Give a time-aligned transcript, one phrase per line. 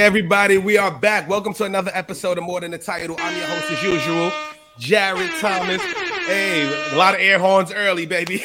[0.00, 1.28] everybody, we are back.
[1.28, 3.16] Welcome to another episode of More Than the Title.
[3.18, 4.32] I'm your host, as usual,
[4.78, 5.82] Jared Thomas.
[5.82, 8.38] Hey, a lot of air horns early, baby.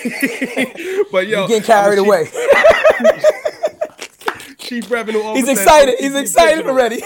[1.14, 2.26] but yo, you getting carried chief, away.
[4.58, 5.48] Chief Revenue Officer.
[5.48, 5.96] He's excited.
[5.98, 7.02] He's excited already.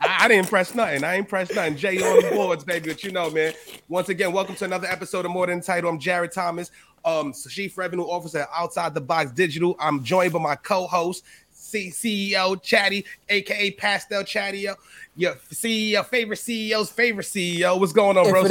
[0.00, 1.02] I, I, didn't press nothing.
[1.02, 1.76] I ain't press nothing.
[1.76, 2.90] Jay on the boards, baby.
[2.90, 3.52] But you know, man.
[3.88, 5.90] Once again, welcome to another episode of More Than the Title.
[5.90, 6.70] I'm Jared Thomas,
[7.04, 9.74] um, Chief Revenue Officer Outside the Box Digital.
[9.80, 11.24] I'm joined by my co-host,
[11.72, 14.68] CEO Chatty, aka Pastel Chatty,
[15.16, 17.78] your CEO, favorite CEO's favorite CEO.
[17.78, 18.44] What's going on, bro?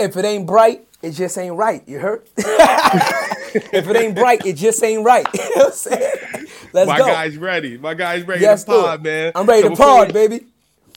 [0.00, 1.82] If, it ain't bright, it just ain't right.
[1.88, 2.22] You heard?
[2.36, 5.26] if it ain't bright, it just ain't right.
[5.34, 6.12] you know what I'm saying?
[6.72, 7.06] Let's My go.
[7.06, 7.78] guy's ready.
[7.78, 9.32] My guy's ready yes, to pod, man.
[9.34, 10.46] I'm ready So to pod, we- baby.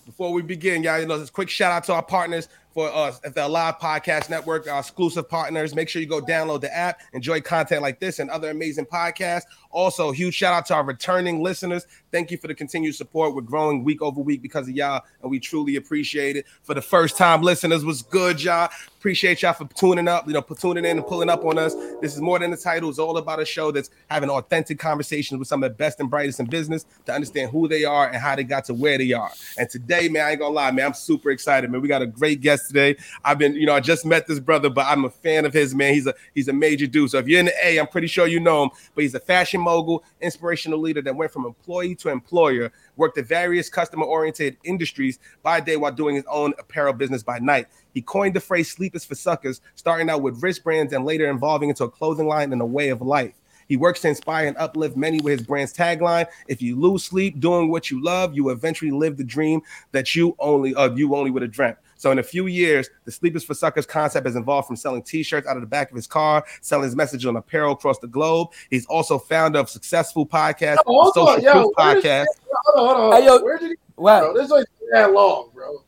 [0.06, 2.94] Before we begin, y'all, you know, just a quick shout out to our partners for
[2.94, 5.76] us at the Live Podcast Network, our exclusive partners.
[5.76, 9.44] Make sure you go download the app, enjoy content like this and other amazing podcasts.
[9.72, 11.86] Also, huge shout out to our returning listeners.
[12.12, 13.34] Thank you for the continued support.
[13.34, 16.46] We're growing week over week because of y'all, and we truly appreciate it.
[16.64, 18.70] For the first time listeners, was good, y'all.
[19.00, 21.74] Appreciate y'all for tuning up, you know, tuning in and pulling up on us.
[22.02, 22.88] This is more than the title.
[22.88, 26.08] It's all about a show that's having authentic conversations with some of the best and
[26.08, 29.12] brightest in business to understand who they are and how they got to where they
[29.14, 29.32] are.
[29.58, 31.82] And today, man, I ain't gonna lie, man, I'm super excited, man.
[31.82, 32.96] We got a great guest today.
[33.26, 35.74] I've been, you know, I just met this brother, but I'm a fan of his,
[35.74, 35.96] man.
[35.96, 37.10] He's a he's a major dude.
[37.10, 38.70] So if you're in the A, I'm pretty sure you know him.
[38.94, 43.28] But he's a fashion mogul, inspirational leader that went from employee to employer, worked at
[43.28, 47.68] various customer-oriented industries by day while doing his own apparel business by night.
[47.94, 51.30] He coined the phrase "sleep is for suckers," starting out with wrist brands and later
[51.30, 53.34] evolving into a clothing line and a way of life.
[53.68, 57.40] He works to inspire and uplift many with his brand's tagline: "If you lose sleep
[57.40, 59.62] doing what you love, you eventually live the dream
[59.94, 63.12] that you only of you only would have dreamt." So in a few years, the
[63.12, 65.96] Sleep Is for Suckers concept has evolved from selling T-shirts out of the back of
[65.96, 68.48] his car, selling his message on apparel across the globe.
[68.72, 72.26] He's also founder of successful podcast, Yo, Social on, yo, Proof Podcast.
[72.74, 73.22] Hold on, hold on.
[73.22, 74.22] Hey, yo, Where did he Wow.
[74.22, 74.34] bro?
[74.34, 75.84] This ain't that long, bro.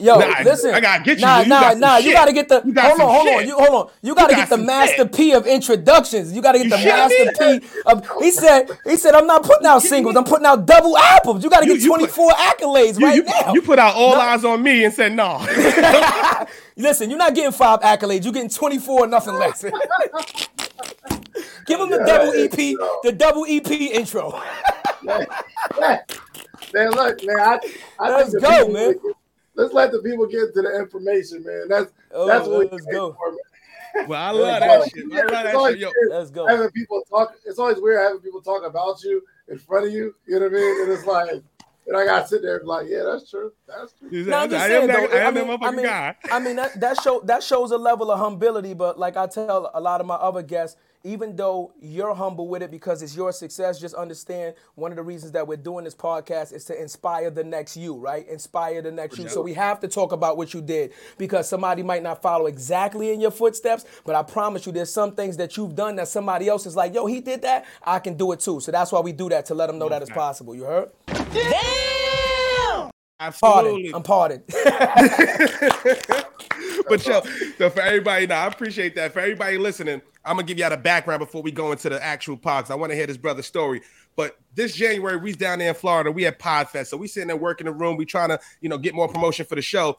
[0.00, 0.72] Yo, Nah, listen.
[0.72, 1.40] I gotta get you, Nah.
[1.40, 1.96] You nah, nah.
[1.96, 2.60] You gotta get the.
[2.60, 3.46] Hold on, hold on.
[3.48, 3.90] You hold on.
[4.00, 5.12] You gotta got get the master shit.
[5.12, 6.32] P of introductions.
[6.32, 7.60] You gotta get You the master?
[7.60, 8.08] P of.
[8.20, 8.70] He said.
[8.84, 10.14] He said, I'm not putting out singles.
[10.14, 11.42] I'm putting out double albums.
[11.42, 13.52] You gotta get you put- 24 accolades You, right you, now.
[13.54, 15.38] you put out all eyes on me and said no.
[16.76, 18.22] Listen, you're not getting five accolades.
[18.22, 19.62] You're getting 24 and nothing less.
[21.66, 24.40] Give him the double EP, the double EP intro.
[25.02, 25.26] Man,
[26.72, 27.38] man, look, man.
[27.40, 27.58] I,
[27.98, 28.94] I Let's go, man.
[29.58, 31.66] Let's let the people get to the information, man.
[31.68, 33.12] That's Oh, that's what we let's came go.
[33.12, 34.08] for, man.
[34.08, 34.66] well, I love go.
[34.80, 35.04] that shit.
[35.12, 35.78] I love that shit.
[35.80, 36.46] Yo, Let's go.
[36.46, 37.34] having people talk.
[37.44, 40.14] It's always weird having people talk about you in front of you.
[40.26, 40.82] You know what I mean?
[40.82, 41.30] And it's like,
[41.88, 43.50] and I got to sit there and be like, yeah, that's true.
[43.66, 44.08] That's true.
[44.26, 46.16] No, I'm just I saying, am that, I am mean, that motherfucking I mean, guy.
[46.30, 49.70] I mean that, that show that shows a level of humility, but like I tell
[49.74, 53.32] a lot of my other guests, even though you're humble with it because it's your
[53.32, 57.30] success, just understand one of the reasons that we're doing this podcast is to inspire
[57.30, 58.26] the next you, right?
[58.28, 59.28] Inspire the next you.
[59.28, 63.12] So we have to talk about what you did because somebody might not follow exactly
[63.12, 66.48] in your footsteps, but I promise you there's some things that you've done that somebody
[66.48, 68.60] else is like, yo, he did that, I can do it too.
[68.60, 70.54] So that's why we do that to let them know that it's possible.
[70.54, 72.07] You heard?
[73.20, 73.90] Absolutely.
[73.90, 73.94] Pardon.
[73.94, 74.44] I'm pardoned.
[76.88, 77.20] but yo,
[77.58, 79.12] so for everybody now, I appreciate that.
[79.12, 82.36] For everybody listening, I'm gonna give y'all the background before we go into the actual
[82.36, 82.70] pods.
[82.70, 83.82] I want to hear this brother's story.
[84.14, 86.12] But this January, we down there in Florida.
[86.12, 87.96] We had Podfest, so we sitting there working the room.
[87.96, 89.98] We trying to, you know, get more promotion for the show.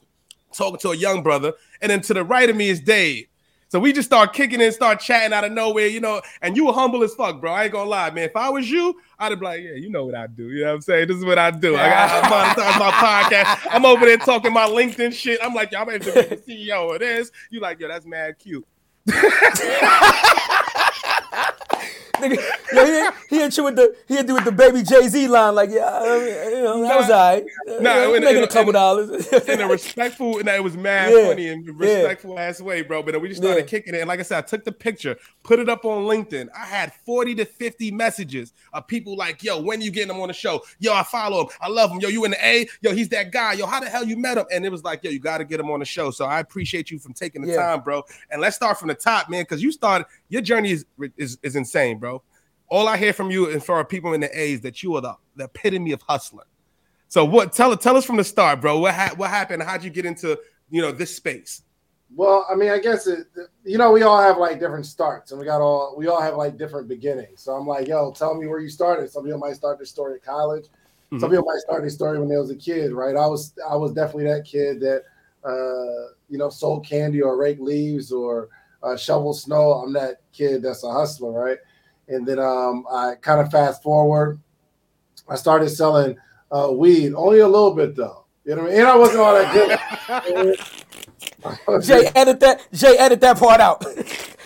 [0.53, 3.27] Talking to a young brother, and then to the right of me is Dave.
[3.69, 6.21] So we just start kicking and start chatting out of nowhere, you know.
[6.41, 7.51] And you were humble as fuck, bro.
[7.51, 8.23] I ain't gonna lie, man.
[8.23, 10.49] If I was you, I'd be like, yeah, you know what I do.
[10.49, 11.09] You know what I'm saying?
[11.09, 11.75] This is what I do.
[11.75, 12.91] I got monetize my
[13.29, 13.67] podcast.
[13.69, 15.39] I'm over there talking my LinkedIn shit.
[15.43, 17.29] I'm like, yo, I'm able to be the CEO of this.
[17.49, 18.65] You like, yo, that's mad cute.
[22.19, 22.37] Nigga,
[22.73, 25.55] yo, he, hit- you with the he hit you with the baby Jay Z line
[25.55, 26.27] like yeah, I mean,
[26.57, 27.43] you know, that was alright.
[27.81, 29.27] nah, Uh, in- making in- a couple in- dollars.
[29.47, 31.71] in a respectful and it was mad Yeah, funny and yeah.
[31.75, 33.01] respectful ass way, bro.
[33.03, 33.65] But then we just started Yeah.
[33.67, 33.99] kicking it.
[33.99, 36.49] And like I said, I took the picture, put it up on LinkedIn.
[36.55, 40.27] I had 40 to 50 messages of people like, yo, when you getting him on
[40.27, 40.61] the show?
[40.79, 41.47] Yo, I follow him.
[41.61, 41.99] I love him.
[41.99, 42.67] Yo, you in the A?
[42.81, 43.53] Yo, he's that guy.
[43.53, 44.45] Yo, how the hell you met him?
[44.51, 46.11] And it was like, yo, you got to get him on the show.
[46.11, 47.57] So I appreciate you from taking the Yeah.
[47.57, 48.03] time, bro.
[48.31, 50.85] And let's start from the top, man, because you started your journey is,
[51.17, 52.08] is is insane, bro.
[52.69, 54.95] All I hear from you and for our people in the A's is that you
[54.95, 56.43] are the, the epitome of hustler.
[57.07, 57.53] So what?
[57.53, 58.79] Tell tell us from the start, bro.
[58.79, 59.63] What ha- what happened?
[59.63, 60.39] How'd you get into
[60.69, 61.63] you know this space?
[62.15, 63.27] Well, I mean, I guess it.
[63.63, 66.35] You know, we all have like different starts, and we got all we all have
[66.35, 67.41] like different beginnings.
[67.41, 69.09] So I'm like, yo, tell me where you started.
[69.11, 70.65] Some people might start their story at college.
[71.17, 71.31] Some Mhm.
[71.31, 73.15] people might start their story when they was a kid, right?
[73.15, 75.03] I was I was definitely that kid that
[75.43, 78.49] uh, you know sold candy or rake leaves or
[78.83, 79.71] uh, shovel snow.
[79.73, 81.57] I'm that kid that's a hustler, right?
[82.09, 84.39] And then um, I kind of fast forward.
[85.29, 86.17] I started selling
[86.51, 87.13] uh, weed.
[87.13, 88.25] Only a little bit though.
[88.45, 88.81] You know what I mean?
[88.81, 89.53] And I wasn't all that
[90.33, 91.83] good.
[91.83, 92.67] Jay, edit that.
[92.73, 93.85] Jay, edit that part out.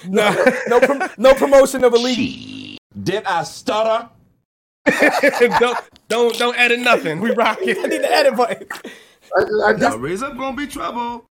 [0.07, 2.77] no, no, prom- no promotion of illegal.
[3.01, 4.10] Did I stutter?
[5.60, 5.77] don't
[6.10, 7.21] don't don't edit nothing.
[7.21, 7.77] We rock it.
[7.77, 8.68] I need the edit button.
[9.36, 11.25] I, I just, raise up gonna be trouble.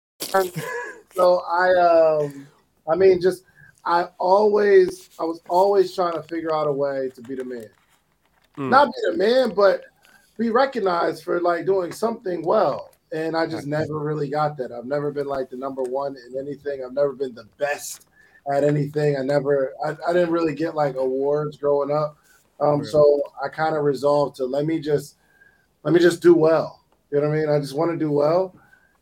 [1.15, 2.47] So I um
[2.87, 3.45] I mean just
[3.85, 7.69] I always I was always trying to figure out a way to be the man.
[8.57, 8.71] Mm.
[8.71, 9.85] Not be the man, but
[10.39, 12.91] be recognized for like doing something well.
[13.13, 14.71] And I just never really got that.
[14.71, 16.85] I've never been like the number one in anything.
[16.85, 18.07] I've never been the best
[18.53, 19.17] at anything.
[19.17, 22.19] I never I, I didn't really get like awards growing up.
[22.61, 25.17] Um, so I kind of resolved to let me just
[25.85, 26.85] let me just do well.
[27.11, 27.49] You know what I mean?
[27.49, 28.55] I just want to do well.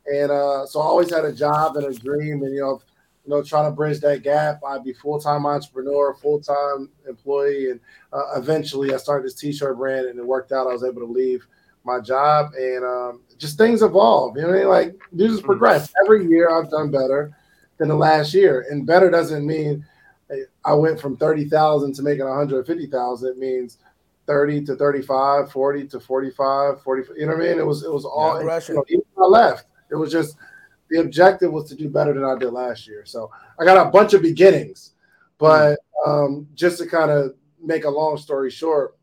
[0.07, 2.81] And uh, so I always had a job and a dream, and you know,
[3.27, 4.61] you know, trying to bridge that gap.
[4.67, 7.81] I'd be full time entrepreneur, full time employee, and
[8.13, 10.69] uh, eventually I started this t-shirt brand, and it worked out.
[10.69, 11.47] I was able to leave
[11.85, 14.37] my job, and um, just things evolve.
[14.37, 14.69] You know, I mean?
[14.69, 15.47] like you just mm-hmm.
[15.47, 15.93] progress.
[16.05, 17.37] Every year I've done better
[17.79, 19.85] than the last year, and better doesn't mean
[20.65, 23.29] I went from 30,000 to making 150,000.
[23.29, 23.79] It means
[24.27, 27.03] 30 to 35, 40 to 45, 40.
[27.17, 27.59] You know what I mean?
[27.59, 29.67] It was it was all yeah, you know, even I left.
[29.91, 30.37] It was just
[30.91, 33.05] the objective was to do better than I did last year.
[33.05, 34.93] So I got a bunch of beginnings,
[35.39, 38.97] but um, just to kind of make a long story short,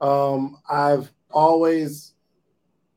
[0.00, 2.14] um, I've always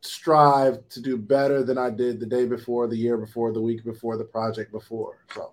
[0.01, 3.83] strived to do better than I did the day before, the year before, the week
[3.83, 5.17] before, the project before.
[5.33, 5.51] So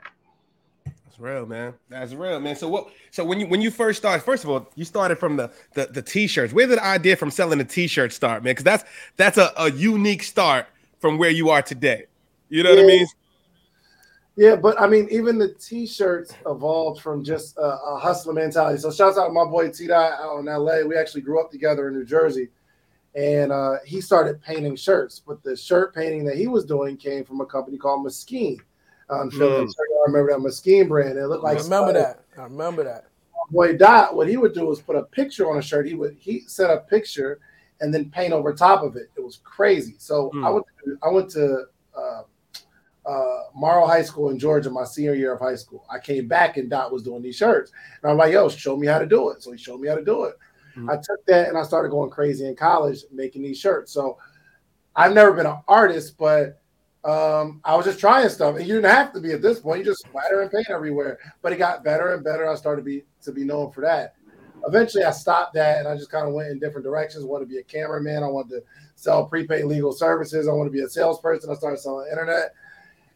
[0.85, 1.75] that's real, man.
[1.89, 2.57] That's real, man.
[2.57, 2.89] So what?
[3.11, 5.87] So when you when you first started, first of all, you started from the the,
[5.87, 6.53] the t-shirts.
[6.53, 8.53] Where did the idea from selling the t-shirt start, man?
[8.53, 8.85] Because that's
[9.17, 10.67] that's a, a unique start
[10.99, 12.07] from where you are today.
[12.49, 12.77] You know yeah.
[12.77, 13.07] what I mean?
[14.37, 18.79] Yeah, but I mean, even the t-shirts evolved from just a, a hustler mentality.
[18.79, 20.83] So shouts out to my boy T Dot out in LA.
[20.87, 22.51] We actually grew up together in New Jersey,
[23.15, 25.23] and uh, he started painting shirts.
[25.27, 28.61] But the shirt painting that he was doing came from a company called Moskine
[29.09, 29.65] on Philly.
[29.65, 29.71] Mm.
[29.71, 31.19] I remember that Moskine brand.
[31.19, 32.21] It looked like I remember that.
[32.37, 33.07] I remember that.
[33.51, 35.87] Boy Dot, what he would do was put a picture on a shirt.
[35.87, 37.41] He would he set a picture
[37.81, 39.11] and then paint over top of it.
[39.17, 39.95] It was crazy.
[39.99, 40.47] So mm.
[40.47, 41.65] I went to, I went to
[41.97, 42.23] uh,
[43.07, 45.85] uh, Morrow High School in Georgia my senior year of high school.
[45.91, 48.87] I came back and Dot was doing these shirts, and I'm like, "Yo, show me
[48.87, 50.37] how to do it." So he showed me how to do it.
[50.77, 50.91] Mm.
[50.91, 53.93] I took that and I started going crazy in college making these shirts.
[53.93, 54.19] So
[54.95, 56.61] I've never been an artist, but
[57.05, 59.79] um, I was just trying stuff, and you didn't have to be at this point.
[59.79, 61.19] You just splatter and paint everywhere.
[61.41, 62.49] But it got better and better.
[62.49, 64.15] I started to be to be known for that.
[64.67, 67.25] Eventually, I stopped that, and I just kind of went in different directions.
[67.25, 68.23] I wanted to be a cameraman.
[68.23, 68.63] I wanted to
[68.97, 70.49] sell prepaid legal services.
[70.49, 71.51] I wanted to be a salesperson.
[71.51, 72.53] I started selling internet,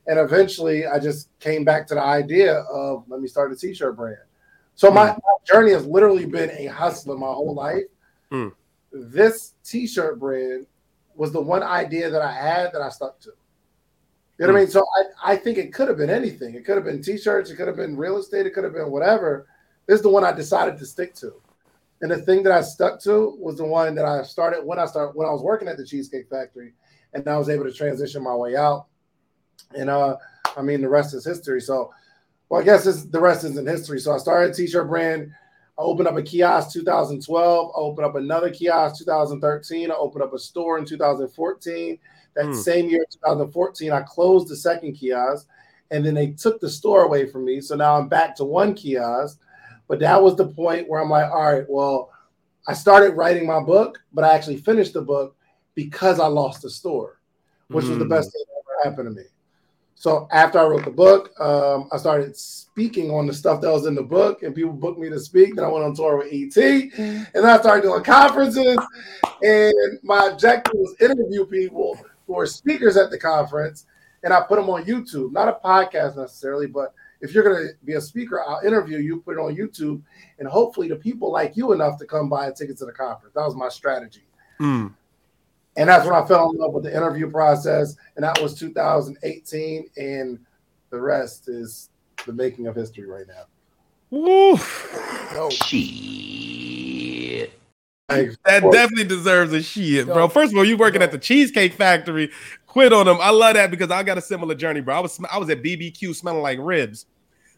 [0.07, 3.97] and eventually, I just came back to the idea of let me start a t-shirt
[3.97, 4.19] brand.
[4.75, 5.17] So my, mm.
[5.17, 7.85] my journey has literally been a hustler my whole life.
[8.31, 8.53] Mm.
[8.93, 10.67] This t-shirt brand
[11.15, 13.31] was the one idea that I had that I stuck to.
[14.39, 14.71] You know what I mean?
[14.71, 14.87] So
[15.23, 16.55] I, I think it could have been anything.
[16.55, 18.91] It could have been t-shirts, it could have been real estate, it could have been
[18.91, 19.47] whatever.
[19.91, 21.33] This is the one I decided to stick to.
[22.01, 24.87] And the thing that I stuck to was the one that I started when I
[24.87, 26.75] started when I was working at the Cheesecake Factory
[27.13, 28.87] and I was able to transition my way out.
[29.75, 30.17] And uh
[30.57, 31.61] I mean the rest is history.
[31.61, 31.91] So
[32.49, 33.99] well, I guess the rest isn't history.
[33.99, 35.33] So I started a t-shirt brand.
[35.77, 37.73] I opened up a kiosk 2012.
[37.77, 39.91] I opened up another kiosk 2013.
[39.91, 41.99] I opened up a store in 2014.
[42.37, 42.55] That mm.
[42.55, 45.49] same year, 2014, I closed the second kiosk,
[45.91, 47.61] and then they took the store away from me.
[47.61, 49.41] So now I'm back to one kiosk.
[49.91, 52.13] But that was the point where I'm like, all right, well,
[52.69, 55.35] I started writing my book, but I actually finished the book
[55.75, 57.19] because I lost the store,
[57.67, 57.89] which mm.
[57.89, 58.35] was the best hmm.
[58.35, 59.27] thing that ever happened to me.
[59.97, 63.87] So after I wrote the book, um, I started speaking on the stuff that was
[63.87, 65.57] in the book, and people booked me to speak.
[65.57, 68.79] Then I went on tour with ET, and then I started doing conferences.
[69.43, 73.87] And my objective was interview people who are speakers at the conference,
[74.23, 77.75] and I put them on YouTube, not a podcast necessarily, but if you're going to
[77.85, 80.03] be a speaker, I'll interview you, put it on YouTube,
[80.39, 83.35] and hopefully the people like you enough to come buy a ticket to the conference.
[83.35, 84.25] That was my strategy.
[84.61, 84.95] Mm.
[85.77, 89.89] And that's when I fell in love with the interview process, and that was 2018,
[89.97, 90.39] and
[90.91, 91.91] the rest is
[92.27, 93.45] the making of history right now.
[94.11, 94.57] Woo!
[95.33, 95.49] Oh.
[95.51, 96.81] Shit
[98.11, 100.29] that definitely deserves a shit, bro.
[100.29, 102.31] First of all, you working at the Cheesecake Factory.
[102.71, 103.19] Quit on them.
[103.21, 104.95] I love that because I got a similar journey, bro.
[104.95, 107.07] I was I was at BBQ smelling like ribs.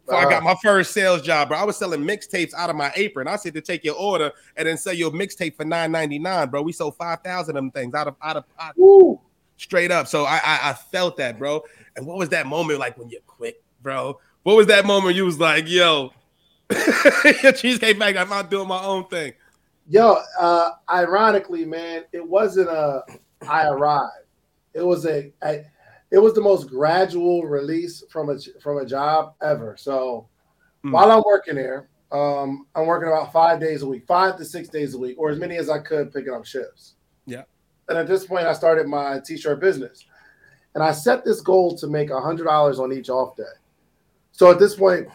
[0.08, 0.26] So uh-huh.
[0.26, 1.58] I got my first sales job, bro.
[1.58, 3.28] I was selling mixtapes out of my apron.
[3.28, 6.48] I said to take your order and then sell your mixtape for nine ninety nine,
[6.48, 6.62] bro.
[6.62, 8.74] We sold five thousand of them things out of out of out,
[9.58, 10.08] straight up.
[10.08, 11.62] So I, I I felt that, bro.
[11.94, 14.18] And what was that moment like when you quit, bro?
[14.44, 16.14] What was that moment you was like, yo,
[17.42, 19.34] your Cheesecake Factory, I'm not doing my own thing?
[19.90, 23.02] Yo, uh, ironically, man, it wasn't a
[23.46, 24.21] I arrived.
[24.74, 25.64] It was a, a
[26.10, 29.76] it was the most gradual release from a from a job ever.
[29.78, 30.28] So
[30.84, 30.92] mm.
[30.92, 34.68] while I'm working there, um, I'm working about five days a week, five to six
[34.68, 36.94] days a week, or as many as I could picking up shifts.
[37.26, 37.42] Yeah.
[37.88, 40.04] And at this point, I started my t-shirt business,
[40.74, 43.42] and I set this goal to make a hundred dollars on each off day.
[44.32, 45.08] So at this point,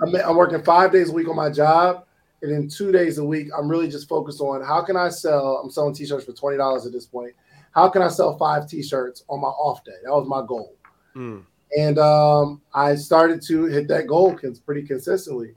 [0.00, 2.04] I'm, I'm working five days a week on my job,
[2.42, 5.60] and then two days a week, I'm really just focused on how can I sell.
[5.62, 7.32] I'm selling t-shirts for twenty dollars at this point.
[7.76, 9.92] How can I sell five t-shirts on my off day?
[10.02, 10.74] That was my goal.
[11.14, 11.44] Mm.
[11.78, 15.52] And um, I started to hit that goal pretty consistently.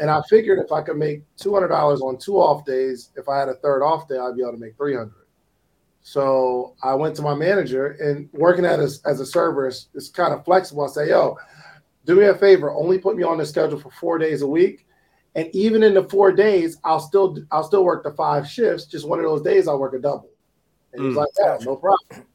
[0.00, 3.28] And I figured if I could make two hundred dollars on two off days, if
[3.28, 5.26] I had a third off day, I'd be able to make three hundred.
[6.00, 10.08] So I went to my manager and working at as, as a server is, is
[10.08, 10.84] kind of flexible.
[10.84, 11.36] I say, yo,
[12.06, 14.86] do me a favor, only put me on the schedule for four days a week.
[15.34, 18.86] And even in the four days, I'll still I'll still work the five shifts.
[18.86, 20.30] Just one of those days I'll work a double.
[20.98, 21.16] And mm.
[21.16, 22.26] like, yeah, no problem.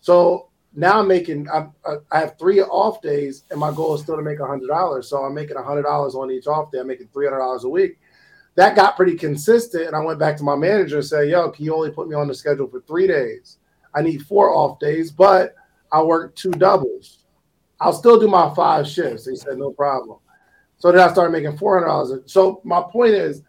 [0.00, 1.72] So now I'm making I'm,
[2.10, 5.08] I have three off days, and my goal is still to make a hundred dollars.
[5.08, 6.80] So I'm making a hundred dollars on each off day.
[6.80, 7.98] I'm making three hundred dollars a week.
[8.54, 11.64] That got pretty consistent, and I went back to my manager and said, "Yo, can
[11.64, 13.58] you only put me on the schedule for three days?
[13.94, 15.54] I need four off days, but
[15.90, 17.22] I work two doubles."
[17.82, 19.26] I'll still do my five shifts.
[19.26, 20.18] He said, no problem.
[20.78, 22.30] So then I started making $400.
[22.30, 23.42] So my point is,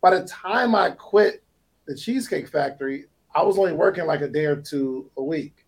[0.00, 1.42] by the time I quit
[1.86, 5.66] the Cheesecake Factory, I was only working like a day or two a week.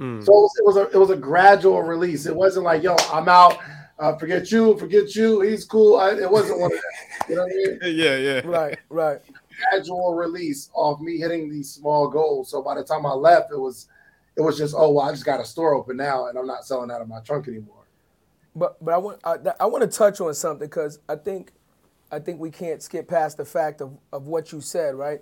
[0.00, 0.24] Mm.
[0.24, 2.26] So it was, a it was a gradual release.
[2.26, 3.58] It wasn't like, yo, I'm out.
[3.98, 5.40] Uh, forget you, forget you.
[5.40, 5.96] He's cool.
[5.96, 7.28] I, it wasn't one of that.
[7.28, 7.98] You know what I mean?
[7.98, 8.40] Yeah, yeah.
[8.44, 9.20] Right, right.
[9.70, 12.50] Gradual release of me hitting these small goals.
[12.50, 13.88] So by the time I left, it was
[14.36, 16.64] it was just, oh, well, I just got a store open now, and I'm not
[16.64, 17.74] selling out of my trunk anymore.
[18.54, 21.52] But but I want I, I want to touch on something because I think
[22.12, 25.20] I think we can't skip past the fact of, of what you said, right?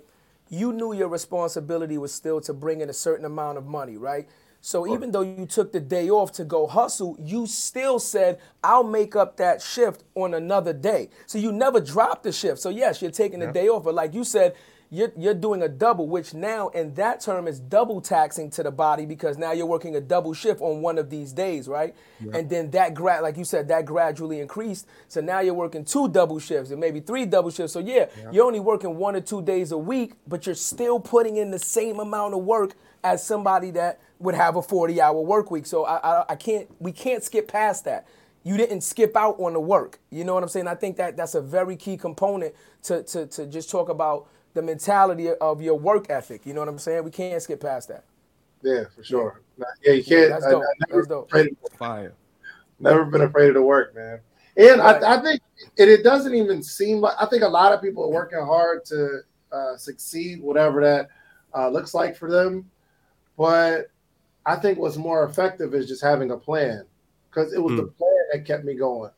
[0.49, 4.27] You knew your responsibility was still to bring in a certain amount of money, right?
[4.61, 8.83] So even though you took the day off to go hustle, you still said, I'll
[8.83, 11.09] make up that shift on another day.
[11.25, 12.59] So you never dropped the shift.
[12.59, 14.55] So yes, you're taking the day off, but like you said,
[14.89, 18.71] you're, you're doing a double, which now in that term is double taxing to the
[18.71, 21.93] body because now you're working a double shift on one of these days, right?
[22.23, 22.37] Yeah.
[22.37, 24.87] And then that grad, like you said, that gradually increased.
[25.09, 27.73] So now you're working two double shifts and maybe three double shifts.
[27.73, 30.99] So yeah, yeah, you're only working one or two days a week, but you're still
[30.99, 35.19] putting in the same amount of work as somebody that would have a 40 hour
[35.19, 35.65] work week.
[35.65, 38.07] So I, I, I can't, we can't skip past that
[38.47, 39.99] you didn't skip out on the work.
[40.09, 40.69] You know what I'm saying?
[40.69, 44.63] I think that that's a very key component to, to, to just talk about the
[44.63, 46.43] mentality of your work ethic.
[46.45, 47.03] You know what I'm saying?
[47.03, 48.03] We can't skip past that.
[48.63, 49.41] Yeah, for sure.
[49.83, 50.31] Yeah, you can't.
[50.31, 50.63] That's dope.
[50.63, 51.27] I, I never That's dope.
[51.27, 52.13] Afraid of, Fire.
[52.79, 54.19] Never been afraid of the work, man.
[54.57, 55.03] And right.
[55.03, 55.41] I, I, think
[55.77, 58.83] it, it doesn't even seem like I think a lot of people are working hard
[58.85, 59.19] to
[59.51, 61.09] uh, succeed, whatever that
[61.55, 62.69] uh, looks like for them.
[63.37, 63.91] But
[64.47, 66.83] I think what's more effective is just having a plan
[67.29, 67.77] because it was mm.
[67.77, 69.11] the plan that kept me going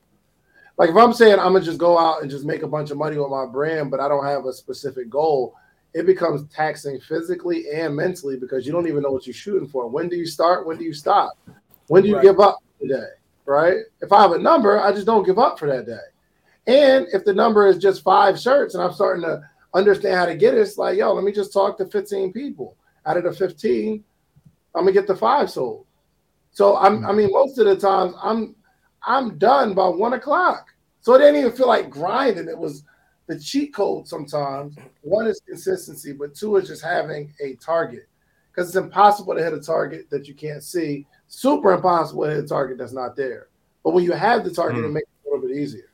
[0.79, 2.97] like if I'm saying I'm gonna just go out and just make a bunch of
[2.97, 5.53] money with my brand, but I don't have a specific goal,
[5.93, 9.89] it becomes taxing physically and mentally because you don't even know what you're shooting for.
[9.89, 10.65] When do you start?
[10.65, 11.37] When do you stop?
[11.87, 12.23] When do you right.
[12.23, 13.09] give up today?
[13.45, 13.75] Right?
[13.99, 15.97] If I have a number, I just don't give up for that day.
[16.67, 19.41] And if the number is just five shirts and I'm starting to
[19.73, 22.77] understand how to get it, it's like, yo, let me just talk to 15 people.
[23.05, 24.01] Out of the 15,
[24.75, 25.85] I'm gonna get the five sold.
[26.51, 27.17] So I'm, I mm-hmm.
[27.17, 28.55] mean, most of the times I'm
[29.05, 30.73] I'm done by one o'clock.
[31.01, 32.47] So it didn't even feel like grinding.
[32.47, 32.83] It was
[33.27, 34.75] the cheat code sometimes.
[35.01, 38.07] One is consistency, but two is just having a target.
[38.51, 41.05] Because it's impossible to hit a target that you can't see.
[41.27, 43.47] Super impossible to hit a target that's not there.
[43.83, 44.85] But when you have the target, mm.
[44.85, 45.88] it makes it a little bit easier.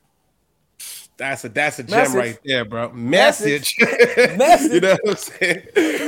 [1.18, 2.16] That's a that's a gem Message.
[2.16, 2.92] right there, bro.
[2.92, 4.72] Message, Message.
[4.74, 5.62] you know what I'm saying?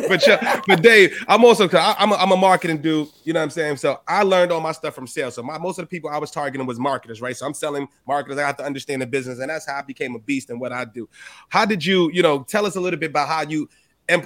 [0.10, 3.08] But yeah, but Dave, I'm also I, I'm a, I'm a marketing dude.
[3.24, 3.78] You know what I'm saying?
[3.78, 5.36] So I learned all my stuff from sales.
[5.36, 7.38] So my most of the people I was targeting was marketers, right?
[7.38, 8.38] So I'm selling marketers.
[8.38, 10.74] I have to understand the business, and that's how I became a beast and what
[10.74, 11.08] I do.
[11.48, 13.70] How did you, you know, tell us a little bit about how you,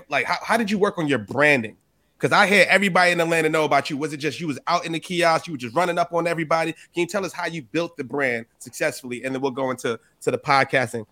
[0.10, 1.78] like, how, how did you work on your branding?
[2.22, 3.98] Because I had everybody in Atlanta know about you.
[3.98, 6.28] Was it just you was out in the kiosk, you were just running up on
[6.28, 6.74] everybody?
[6.74, 9.24] Can you tell us how you built the brand successfully?
[9.24, 11.08] And then we'll go into to the podcasting.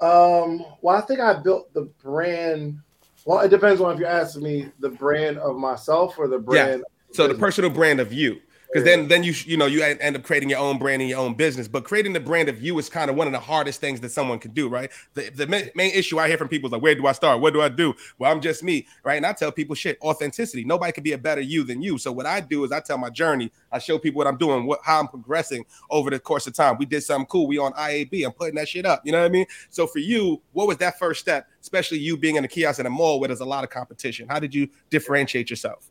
[0.00, 2.78] Um, well, I think I built the brand.
[3.26, 6.84] Well, it depends on if you're asking me the brand of myself or the brand.
[6.86, 7.14] Yeah.
[7.14, 8.40] So the personal brand of you.
[8.68, 11.18] Because then then you you know you end up creating your own brand and your
[11.18, 11.68] own business.
[11.68, 14.10] But creating the brand of you is kind of one of the hardest things that
[14.10, 14.90] someone can do, right?
[15.14, 17.40] The, the main, issue I hear from people is like, where do I start?
[17.40, 17.94] What do I do?
[18.18, 19.16] Well, I'm just me, right?
[19.16, 20.64] And I tell people shit, authenticity.
[20.64, 21.96] Nobody can be a better you than you.
[21.96, 23.50] So what I do is I tell my journey.
[23.72, 26.76] I show people what I'm doing, what how I'm progressing over the course of time.
[26.78, 27.46] We did something cool.
[27.46, 28.24] We on IAB.
[28.24, 29.00] I'm putting that shit up.
[29.04, 29.46] You know what I mean?
[29.70, 32.86] So for you, what was that first step, especially you being in a kiosk in
[32.86, 34.28] a mall where there's a lot of competition?
[34.28, 35.90] How did you differentiate yourself?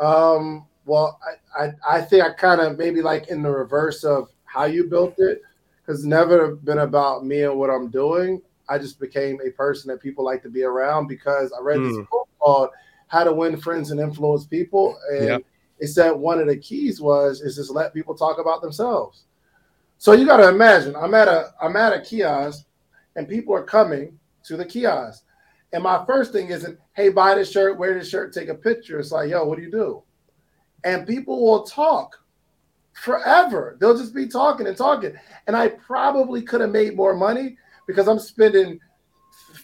[0.00, 1.20] Um, well,
[1.56, 4.84] I, I, I think I kind of maybe like in the reverse of how you
[4.84, 5.42] built it,
[5.80, 8.42] because never been about me and what I'm doing.
[8.68, 11.88] I just became a person that people like to be around because I read mm.
[11.88, 12.70] this book called
[13.06, 14.98] How to Win Friends and Influence People.
[15.10, 15.42] And yep.
[15.78, 19.24] it said one of the keys was is just let people talk about themselves.
[19.98, 22.66] So you gotta imagine I'm at a I'm at a kiosk
[23.16, 25.24] and people are coming to the kiosk.
[25.72, 28.98] And my first thing isn't, hey, buy this shirt, wear this shirt, take a picture.
[28.98, 30.02] It's like, yo, what do you do?
[30.84, 32.16] And people will talk
[32.92, 33.76] forever.
[33.80, 35.14] They'll just be talking and talking.
[35.46, 37.56] And I probably could have made more money
[37.86, 38.80] because I'm spending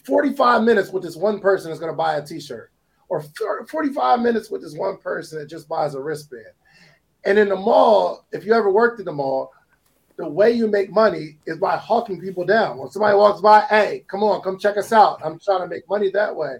[0.05, 2.71] 45 minutes with this one person that's going to buy a t-shirt
[3.09, 3.23] or
[3.69, 6.45] 45 minutes with this one person that just buys a wristband.
[7.25, 9.51] And in the mall, if you ever worked in the mall,
[10.17, 12.77] the way you make money is by hawking people down.
[12.77, 15.19] When somebody walks by, hey, come on, come check us out.
[15.23, 16.57] I'm trying to make money that way.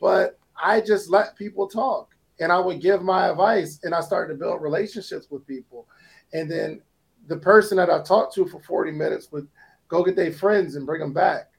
[0.00, 2.08] But I just let people talk
[2.40, 5.86] and I would give my advice and I started to build relationships with people.
[6.32, 6.80] And then
[7.28, 9.46] the person that I talked to for 40 minutes would
[9.88, 11.50] go get their friends and bring them back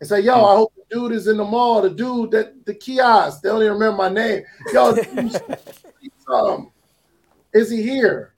[0.00, 2.74] and say, Yo, I hope the dude is in the mall, the dude that the
[2.74, 4.44] kiosk, they don't even remember my name.
[4.72, 4.96] Yo,
[6.32, 6.70] um,
[7.54, 8.34] is he here?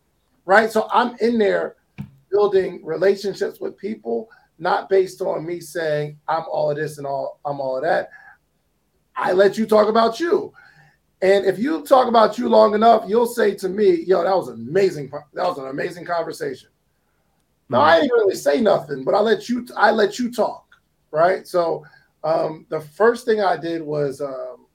[0.47, 0.71] Right.
[0.71, 1.77] So I'm in there
[2.31, 4.29] building relationships with people,
[4.59, 8.11] not based on me saying I'm all of this and all I'm all of that.
[9.17, 10.53] I let you talk about you.
[11.23, 14.49] And if you talk about you long enough, you'll say to me, "Yo, that was
[14.49, 15.11] amazing.
[15.35, 17.75] That was an amazing conversation." Mm-hmm.
[17.75, 19.67] Now I didn't really say nothing, but I let you.
[19.77, 20.67] I let you talk,
[21.11, 21.47] right?
[21.47, 21.85] So
[22.25, 24.67] um, the first thing I did was um,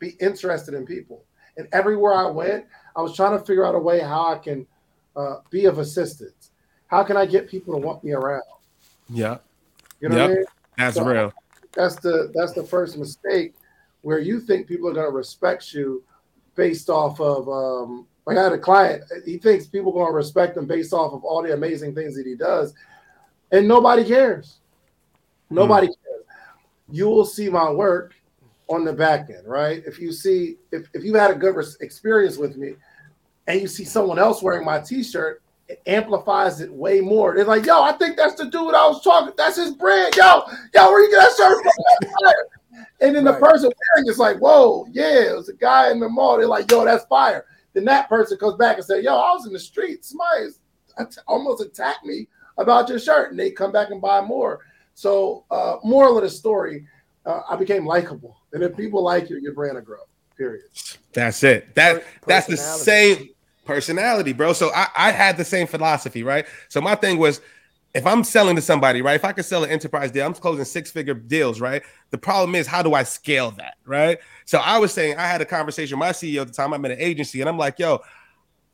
[0.00, 1.24] be interested in people,
[1.56, 4.66] and everywhere I went, I was trying to figure out a way how I can
[5.14, 6.50] uh, be of assistance.
[6.88, 8.42] How can I get people to want me around?
[9.08, 9.38] Yeah,
[10.00, 10.30] you know yep.
[10.30, 10.44] I mean?
[10.76, 11.32] That's so real.
[11.72, 13.54] That's the that's the first mistake
[14.04, 16.04] where you think people are going to respect you
[16.54, 20.16] based off of um, like I had a client, he thinks people are going to
[20.16, 22.74] respect him based off of all the amazing things that he does,
[23.50, 24.58] and nobody cares.
[25.48, 25.94] Nobody mm.
[26.04, 26.24] cares.
[26.90, 28.14] You will see my work
[28.68, 29.82] on the back end, right?
[29.86, 32.74] If you see, if, if you had a good experience with me
[33.46, 37.34] and you see someone else wearing my t-shirt, it amplifies it way more.
[37.34, 39.32] They're like, yo, I think that's the dude I was talking.
[39.36, 40.14] That's his brand.
[40.14, 40.42] Yo,
[40.74, 42.32] yo, where you get that shirt from?
[43.00, 43.32] And then right.
[43.32, 46.36] the person wearing it's like, whoa, yeah, it was a guy in the mall.
[46.36, 47.46] They're like, yo, that's fire.
[47.72, 50.04] Then that person comes back and say, yo, I was in the street.
[50.04, 50.50] Somebody
[51.26, 53.30] almost attacked me about your shirt.
[53.30, 54.60] And they come back and buy more.
[54.94, 56.86] So, uh, moral of the story,
[57.26, 58.36] uh, I became likable.
[58.52, 59.98] And if people like you, your brand will grow.
[60.36, 60.64] Period.
[61.12, 61.74] That's it.
[61.74, 63.30] That that's the same
[63.64, 64.52] personality, bro.
[64.52, 66.46] So I, I had the same philosophy, right?
[66.68, 67.40] So my thing was
[67.94, 69.14] if I'm selling to somebody, right?
[69.14, 71.82] If I could sell an enterprise deal, I'm closing six figure deals, right?
[72.10, 74.18] The problem is, how do I scale that, right?
[74.46, 76.74] So I was saying, I had a conversation with my CEO at the time.
[76.74, 78.00] I'm in an agency, and I'm like, yo,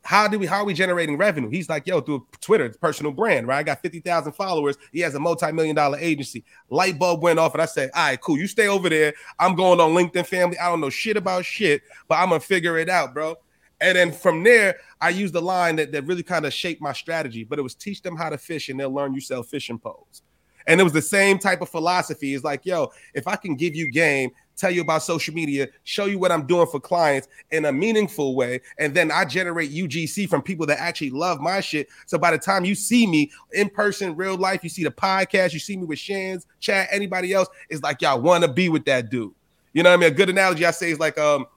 [0.03, 1.49] how do we how are we generating revenue?
[1.49, 3.59] He's like, yo, through Twitter, it's personal brand, right?
[3.59, 4.75] I got 50,000 followers.
[4.91, 6.43] He has a multi-million dollar agency.
[6.71, 8.39] Light bulb went off, and I said, all right, cool.
[8.39, 9.13] You stay over there.
[9.37, 10.57] I'm going on LinkedIn family.
[10.57, 13.37] I don't know shit about shit, but I'm gonna figure it out, bro.
[13.81, 16.93] And then from there, I used the line that, that really kind of shaped my
[16.93, 19.79] strategy, but it was teach them how to fish and they'll learn you sell fishing
[19.79, 20.21] poles.
[20.67, 22.35] And it was the same type of philosophy.
[22.35, 26.05] It's like, yo, if I can give you game, tell you about social media, show
[26.05, 30.29] you what I'm doing for clients in a meaningful way, and then I generate UGC
[30.29, 31.87] from people that actually love my shit.
[32.05, 35.53] So by the time you see me in person, real life, you see the podcast,
[35.53, 38.85] you see me with Shands, chat, anybody else, it's like y'all want to be with
[38.85, 39.33] that dude.
[39.73, 40.11] You know what I mean?
[40.11, 41.47] A good analogy I say is like um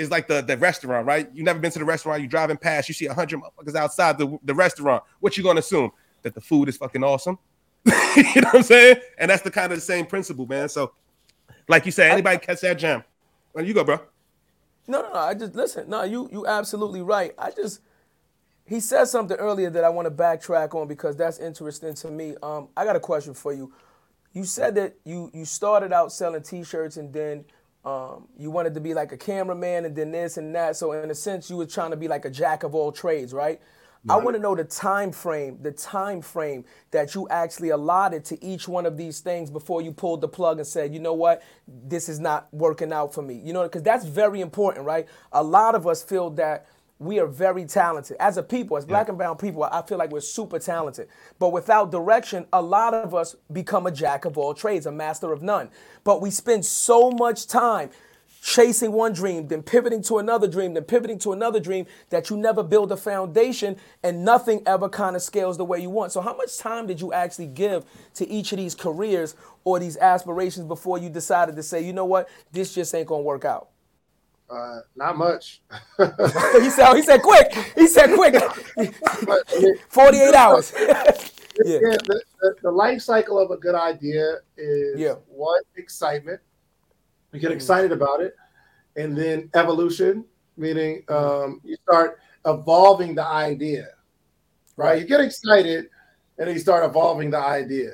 [0.00, 1.28] is like the, the restaurant, right?
[1.34, 4.18] You never been to the restaurant, you driving past, you see a hundred motherfuckers outside
[4.18, 5.04] the, the restaurant.
[5.20, 5.92] What you gonna assume?
[6.22, 7.38] That the food is fucking awesome.
[7.84, 8.96] you know what I'm saying?
[9.18, 10.68] And that's the kind of the same principle, man.
[10.68, 10.92] So,
[11.68, 13.04] like you said, anybody I, catch that jam?
[13.54, 14.00] Well, you go, bro.
[14.86, 15.18] No, no, no.
[15.18, 15.88] I just listen.
[15.88, 17.32] No, you you absolutely right.
[17.38, 17.80] I just
[18.66, 22.36] he said something earlier that I want to backtrack on because that's interesting to me.
[22.42, 23.72] Um, I got a question for you.
[24.32, 27.44] You said that you you started out selling T-shirts and then
[27.84, 30.76] um, you wanted to be like a cameraman and then this and that.
[30.76, 33.32] So in a sense, you were trying to be like a jack of all trades,
[33.32, 33.60] right?
[34.04, 34.14] right.
[34.14, 38.44] I want to know the time frame, the time frame that you actually allotted to
[38.44, 41.42] each one of these things before you pulled the plug and said, you know what,
[41.66, 43.40] this is not working out for me.
[43.42, 45.06] You know, because that's very important, right?
[45.32, 46.66] A lot of us feel that
[47.00, 48.18] we are very talented.
[48.20, 51.08] As a people, as black and brown people, I feel like we're super talented.
[51.38, 55.32] But without direction, a lot of us become a jack of all trades, a master
[55.32, 55.70] of none.
[56.04, 57.88] But we spend so much time
[58.42, 62.36] chasing one dream, then pivoting to another dream, then pivoting to another dream that you
[62.36, 66.12] never build a foundation and nothing ever kind of scales the way you want.
[66.12, 69.34] So, how much time did you actually give to each of these careers
[69.64, 73.22] or these aspirations before you decided to say, you know what, this just ain't gonna
[73.22, 73.70] work out?
[74.50, 75.62] Uh, not much.
[75.96, 77.52] he said, he said, quick.
[77.76, 78.32] He said, quick.
[78.34, 80.72] But, I mean, 48 hours.
[80.78, 80.94] yeah,
[81.64, 81.78] yeah.
[81.80, 85.14] the, the, the life cycle of a good idea is Yeah.
[85.28, 86.40] one excitement.
[87.32, 88.34] You get excited about it,
[88.96, 90.24] and then evolution,
[90.56, 93.86] meaning um, you start evolving the idea.
[94.76, 95.00] Right?
[95.00, 95.90] You get excited,
[96.38, 97.92] and then you start evolving the idea.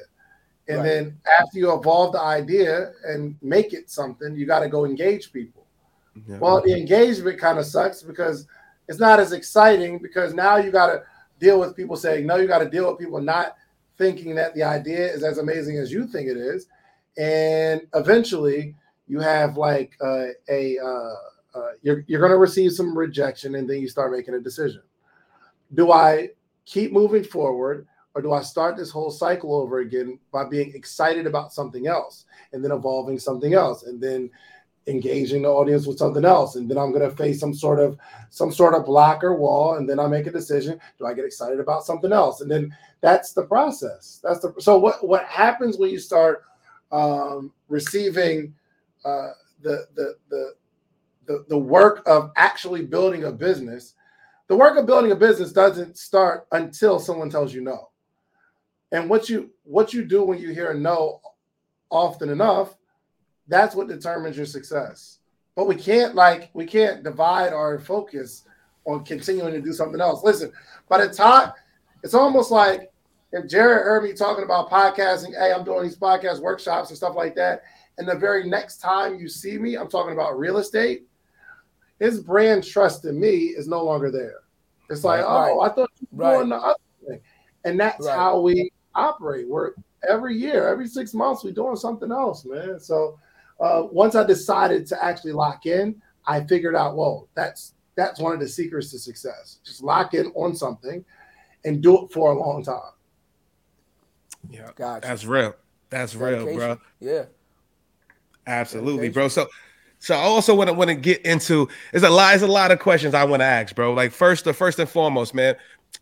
[0.69, 0.85] And Right.
[0.85, 5.33] then after you evolve the idea and make it something, you got to go engage
[5.35, 5.66] people.
[6.41, 8.47] Well, the engagement kind of sucks because
[8.89, 11.03] it's not as exciting because now you got to
[11.39, 12.37] deal with people saying no.
[12.37, 13.57] You got to deal with people not
[13.99, 16.67] thinking that the idea is as amazing as you think it is,
[17.17, 18.75] and eventually
[19.09, 21.15] you have like uh, a uh,
[21.55, 24.83] uh, you're you're going to receive some rejection, and then you start making a decision.
[25.75, 26.31] Do I
[26.65, 31.27] keep moving forward, or do I start this whole cycle over again by being excited
[31.27, 34.31] about something else, and then evolving something else, and then
[34.87, 36.57] engaging the audience with something else.
[36.57, 37.99] And then i'm going to face some sort of
[38.31, 41.25] some sort of block or wall and then i make a decision do i get
[41.25, 42.41] excited about something else?
[42.41, 44.21] And then that's the process.
[44.23, 46.45] That's the so what what happens when you start
[46.93, 48.55] um receiving
[49.05, 49.31] uh
[49.63, 50.55] the the the
[51.27, 53.95] the, the work of actually building a business
[54.49, 57.91] the work of building a business doesn't start until someone tells you no.
[58.93, 61.21] And what you what you do when you hear no
[61.91, 62.77] often enough
[63.49, 65.19] that's what determines your success.
[65.55, 68.45] But we can't like we can't divide our focus
[68.85, 70.23] on continuing to do something else.
[70.23, 70.53] Listen,
[70.89, 71.53] by the time
[72.03, 72.91] it's almost like
[73.33, 77.17] if Jared heard me talking about podcasting, hey, I'm doing these podcast workshops and stuff
[77.17, 77.63] like that,
[77.99, 81.07] and the very next time you see me, I'm talking about real estate.
[81.99, 84.41] His brand trust in me is no longer there.
[84.91, 85.51] It's like, Right.
[85.51, 86.37] oh, I thought you were Right.
[86.37, 86.75] doing the other
[87.09, 87.21] thing,
[87.65, 88.15] and that's Right.
[88.15, 89.49] how we operate.
[89.49, 89.73] We're
[90.09, 92.79] every year, every six months, we're doing something else, man.
[92.79, 93.19] So
[93.61, 98.35] uh, once I decided to actually lock in, I figured out, whoa, that's that's one
[98.35, 99.59] of the secrets to success.
[99.65, 101.05] Just lock in on something
[101.65, 102.93] and do it for a long time.
[104.51, 105.07] Yeah, Gotcha.
[105.09, 105.55] that's real.
[105.89, 106.79] That's real, bro.
[107.01, 107.25] Yeah.
[108.47, 109.29] Absolutely, bro.
[109.29, 109.49] So,
[109.99, 111.69] so I also want to want to get into.
[111.91, 112.31] There's a lot.
[112.31, 113.93] There's a lot of questions I want to ask, bro.
[113.93, 115.57] Like first, the first and foremost, man,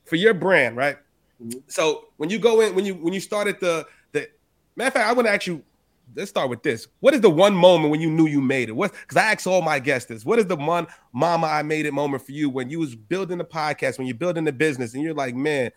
[0.04, 0.98] for your brand, right?
[1.42, 1.62] Mhm.
[1.68, 4.28] So when you go in, when you when you started the the
[4.76, 5.62] matter of fact, I want to ask you.
[6.14, 6.86] Let's start with this.
[7.00, 8.72] What is the one moment when you knew you made it?
[8.72, 8.92] What?
[8.92, 10.24] Because I ask all my guests this.
[10.24, 13.38] What is the one "Mama, I made it" moment for you when you was building
[13.38, 15.70] the podcast, when you're building the business, and you're like, man,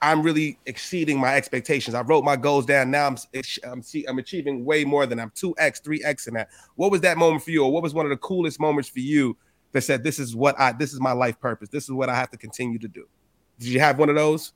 [0.00, 1.94] I'm really exceeding my expectations.
[1.94, 2.90] I wrote my goals down.
[2.90, 3.16] Now I'm
[3.64, 6.48] I'm, I'm achieving way more than I'm two x, three x in that.
[6.76, 9.00] What was that moment for you, or what was one of the coolest moments for
[9.00, 9.36] you
[9.72, 11.68] that said, "This is what I, this is my life purpose.
[11.68, 13.06] This is what I have to continue to do."
[13.58, 14.52] Did you have one of those?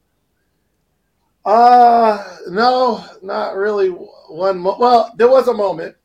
[1.45, 5.97] Uh no, not really one mo- well, there was a moment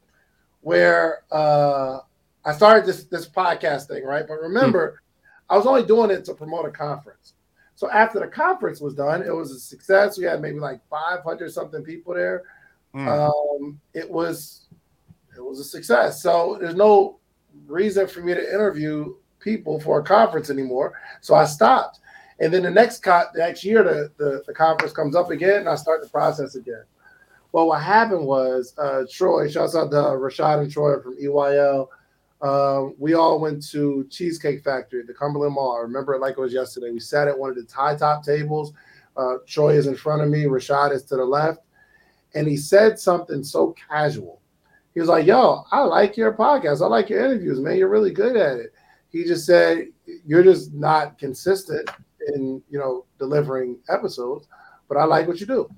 [0.62, 2.00] where uh
[2.46, 4.26] I started this this podcast thing, right?
[4.28, 5.02] But remember,
[5.50, 7.34] I was only doing it to promote a conference.
[7.76, 10.18] So after the conference was done, it was a success.
[10.18, 12.44] We had maybe like 500 something people there.
[12.96, 13.08] Mm.
[13.08, 14.68] Um it was
[15.36, 16.24] it was a success.
[16.24, 17.20] So there's no
[17.68, 20.94] reason for me to interview people for a conference anymore.
[21.20, 22.00] So I stopped.
[22.40, 25.62] And then the next co- the next year, the, the, the conference comes up again,
[25.62, 26.84] and I start the process again.
[27.52, 31.88] Well, what happened was uh, Troy, shouts out to Rashad and Troy from EYL.
[32.42, 35.78] Um, we all went to Cheesecake Factory the Cumberland Mall.
[35.78, 36.92] I remember it like it was yesterday.
[36.92, 38.74] We sat at one of the high top tables.
[39.16, 41.62] Uh, Troy is in front of me, Rashad is to the left.
[42.34, 44.42] And he said something so casual.
[44.94, 46.82] He was like, Yo, I like your podcast.
[46.82, 47.78] I like your interviews, man.
[47.78, 48.74] You're really good at it.
[49.10, 49.88] He just said,
[50.26, 51.90] You're just not consistent
[52.34, 54.48] in you know delivering episodes,
[54.88, 55.70] but I like what you do.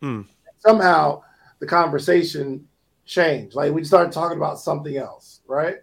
[0.00, 0.22] Hmm.
[0.58, 1.22] Somehow
[1.60, 2.66] the conversation
[3.04, 3.54] changed.
[3.54, 5.76] Like we started talking about something else, right?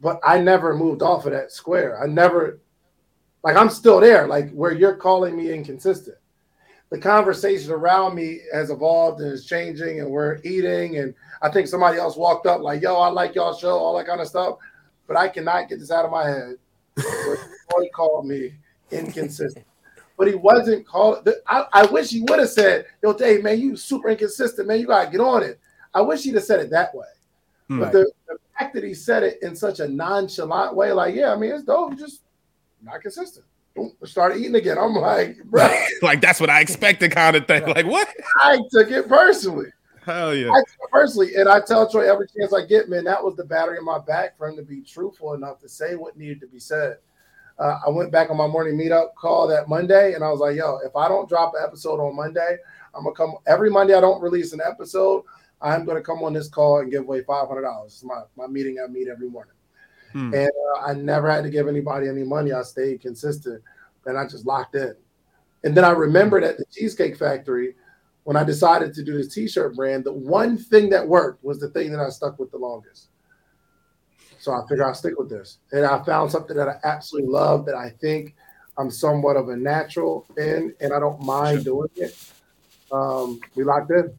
[0.00, 2.02] But I never moved off of that square.
[2.02, 2.60] I never
[3.42, 6.16] like I'm still there, like where you're calling me inconsistent.
[6.90, 10.98] The conversation around me has evolved and is changing, and we're eating.
[10.98, 14.06] And I think somebody else walked up, like, yo, I like y'all show, all that
[14.06, 14.58] kind of stuff.
[15.08, 16.56] But I cannot get this out of my head.
[16.98, 18.54] Troy called me
[18.90, 19.66] inconsistent.
[20.16, 21.28] But he wasn't called.
[21.46, 24.80] I, I wish he would have said, "Yo, Dave, man, you super inconsistent, man.
[24.80, 25.60] You gotta get on it."
[25.94, 27.06] I wish he'd have said it that way.
[27.68, 27.80] Hmm.
[27.80, 31.32] But the, the fact that he said it in such a nonchalant way, like, "Yeah,
[31.32, 31.98] I mean, it's dope.
[31.98, 32.22] Just
[32.82, 33.44] not consistent.
[33.74, 34.78] Boom, started eating again.
[34.78, 35.68] I'm like, bro,
[36.02, 37.66] like that's what I expected, kind of thing.
[37.66, 38.08] Like what?
[38.42, 39.68] I took it personally.
[40.02, 40.50] Hell yeah.
[40.50, 43.36] I took it personally, and I tell Troy every chance I get, man, that was
[43.36, 46.40] the battery in my back for him to be truthful enough to say what needed
[46.40, 46.98] to be said.
[47.58, 50.56] Uh, I went back on my morning meetup call that Monday, and I was like,
[50.56, 52.58] yo, if I don't drop an episode on Monday,
[52.94, 53.94] I'm gonna come every Monday.
[53.94, 55.24] I don't release an episode.
[55.62, 57.94] I'm gonna come on this call and give away five hundred dollars.
[57.94, 59.54] It's my my meeting I meet every morning,
[60.12, 60.34] hmm.
[60.34, 62.52] and uh, I never had to give anybody any money.
[62.52, 63.62] I stayed consistent,
[64.04, 64.94] and I just locked in.
[65.64, 67.74] And then I remembered at the Cheesecake Factory
[68.26, 71.70] when I decided to do this T-shirt brand, the one thing that worked was the
[71.70, 73.08] thing that I stuck with the longest.
[74.46, 77.66] So I figure I'll stick with this, and I found something that I absolutely love
[77.66, 78.36] that I think
[78.78, 82.16] I'm somewhat of a natural in, and I don't mind doing it
[82.92, 84.14] um, we locked in.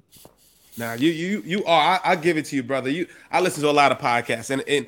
[0.78, 2.02] Now you you you are.
[2.04, 2.90] I, I give it to you, brother.
[2.90, 4.88] You I listen to a lot of podcasts, and and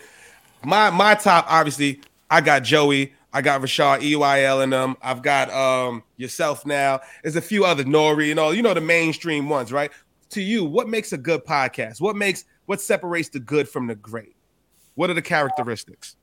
[0.65, 4.97] my my top obviously I got Joey, I got Rashad EYL in them.
[5.02, 6.99] I've got um yourself now.
[7.23, 9.89] There's a few other Nori, you know, you know the mainstream ones, right?
[10.32, 12.02] To you, what makes a good podcast?
[12.02, 14.36] What makes what separates the good from the great?
[14.99, 16.17] What are the characteristics?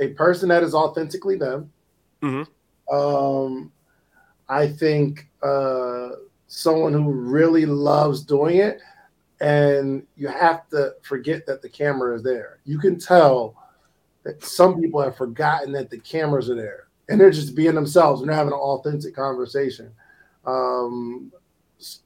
[0.00, 1.72] A person that is authentically them.
[2.22, 2.94] Mm-hmm.
[2.94, 3.72] Um,
[4.50, 6.10] I think uh
[6.46, 8.82] someone who really loves doing it
[9.40, 12.58] and you have to forget that the camera is there.
[12.66, 13.56] You can tell
[14.24, 18.20] that some people have forgotten that the cameras are there and they're just being themselves
[18.20, 19.90] and they're having an authentic conversation.
[20.44, 21.32] Um,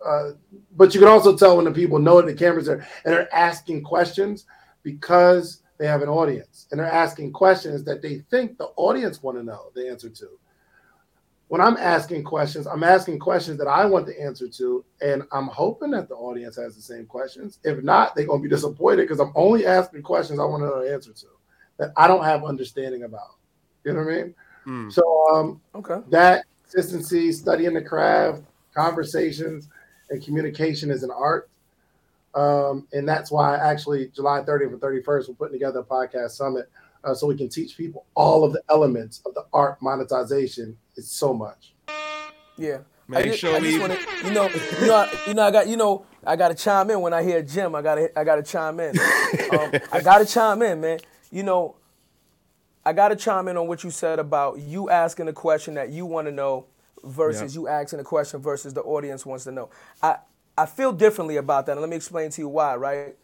[0.06, 0.30] uh,
[0.76, 3.34] but you can also tell when the people know that the cameras are and they're
[3.34, 4.46] asking questions
[4.84, 9.36] because they have an audience and they're asking questions that they think the audience want
[9.36, 10.28] to know the answer to
[11.50, 15.48] when I'm asking questions, I'm asking questions that I want the answer to, and I'm
[15.48, 17.58] hoping that the audience has the same questions.
[17.64, 20.84] If not, they're gonna be disappointed because I'm only asking questions I want to know
[20.84, 21.26] the answer to
[21.78, 23.34] that I don't have understanding about.
[23.82, 24.34] You know what I mean?
[24.64, 24.92] Mm.
[24.92, 29.68] So um, okay, that consistency, studying the craft, conversations,
[30.10, 31.50] and communication is an art.
[32.34, 36.70] Um, and that's why actually July 30th and 31st, we're putting together a podcast summit
[37.02, 40.76] uh, so we can teach people all of the elements of the art monetization.
[40.96, 41.74] It's so much.
[42.56, 42.78] Yeah.
[43.08, 44.48] Make just, sure we, wanna, you know,
[44.80, 47.12] you know, I, you know, I got, you know, I got to chime in when
[47.12, 47.74] I hear Jim.
[47.74, 48.94] I got to, I got to chime in.
[49.52, 50.98] Um, I got to chime in, man.
[51.30, 51.76] You know,
[52.84, 55.90] I got to chime in on what you said about you asking a question that
[55.90, 56.66] you want to know
[57.04, 59.70] versus you asking a question versus the audience wants to know.
[60.02, 60.18] I,
[60.56, 62.76] I feel differently about that, and let me explain to you why.
[62.76, 63.16] Right?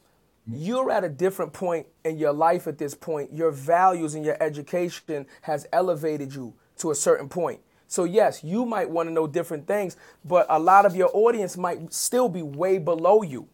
[0.46, 3.32] you're at a different point in your life at this point.
[3.32, 7.60] Your values and your education has elevated you to a certain point.
[7.88, 11.56] So, yes, you might want to know different things, but a lot of your audience
[11.56, 13.48] might still be way below you.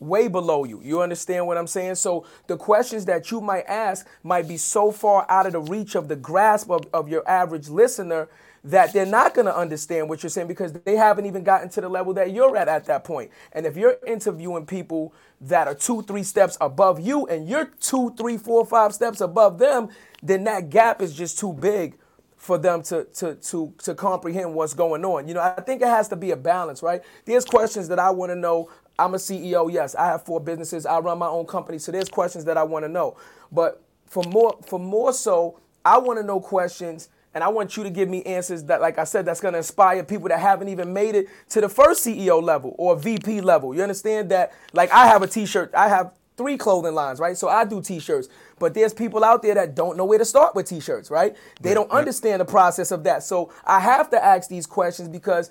[0.00, 0.80] Way below you.
[0.82, 1.96] You understand what I'm saying?
[1.96, 5.94] So, the questions that you might ask might be so far out of the reach
[5.94, 8.28] of the grasp of, of your average listener
[8.64, 11.82] that they're not going to understand what you're saying because they haven't even gotten to
[11.82, 13.30] the level that you're at at that point.
[13.52, 18.14] And if you're interviewing people that are two, three steps above you and you're two,
[18.16, 19.90] three, four, five steps above them,
[20.22, 21.98] then that gap is just too big
[22.36, 25.28] for them to, to, to, to comprehend what's going on.
[25.28, 27.02] You know, I think it has to be a balance, right?
[27.26, 28.70] There's questions that I want to know.
[28.98, 29.94] I'm a CEO, yes.
[29.94, 30.86] I have four businesses.
[30.86, 31.78] I run my own company.
[31.78, 33.16] So there's questions that I want to know.
[33.52, 37.82] But for more, for more so, I want to know questions and I want you
[37.82, 40.92] to give me answers that, like I said, that's to inspire people that haven't even
[40.92, 43.74] made it to the first CEO level or VP level.
[43.74, 44.52] You understand that?
[44.72, 45.72] Like I have a T-shirt.
[45.74, 47.36] I have three clothing lines, right?
[47.36, 48.28] So I do T-shirts.
[48.58, 51.36] But there's people out there that don't know where to start with T-shirts, right?
[51.60, 53.22] They don't understand the process of that.
[53.22, 55.50] So I have to ask these questions because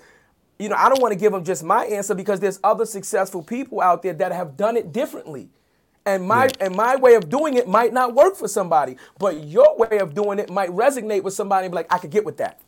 [0.58, 3.42] you know, I don't want to give them just my answer because there's other successful
[3.42, 5.48] people out there that have done it differently.
[6.06, 6.66] And my yeah.
[6.66, 10.14] and my way of doing it might not work for somebody, but your way of
[10.14, 12.60] doing it might resonate with somebody and be like, I could get with that.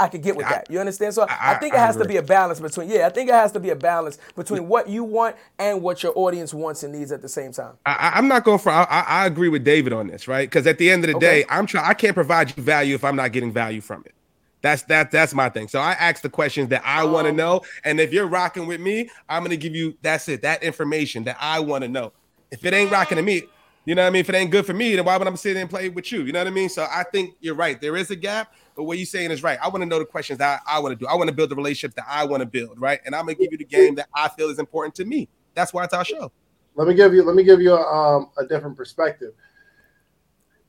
[0.00, 0.70] I could get with I, that.
[0.70, 1.12] You understand?
[1.12, 3.34] So I, I think it has to be a balance between yeah, I think it
[3.34, 6.94] has to be a balance between what you want and what your audience wants and
[6.94, 7.74] needs at the same time.
[7.84, 10.48] I, am not going for I, I, agree with David on this, right?
[10.48, 11.42] Because at the end of the okay.
[11.42, 14.14] day, I'm trying I can't provide you value if I'm not getting value from it.
[14.62, 15.68] That's that that's my thing.
[15.68, 17.60] So I ask the questions that I want to um, know.
[17.84, 21.36] And if you're rocking with me, I'm gonna give you that's it, that information that
[21.40, 22.12] I want to know
[22.50, 23.44] if it ain't rocking to me,
[23.84, 24.20] you know what I mean?
[24.20, 26.22] If it ain't good for me, then why would I sit and play with you?
[26.22, 26.68] You know what I mean?
[26.68, 27.80] So I think you're right.
[27.80, 29.58] There is a gap, but what you're saying is right.
[29.62, 31.06] I want to know the questions that I, I want to do.
[31.08, 33.00] I want to build the relationship that I want to build, right?
[33.06, 35.28] And I'm gonna give you the game that I feel is important to me.
[35.54, 36.30] That's why it's our show.
[36.76, 39.32] Let me give you let me give you a, um, a different perspective.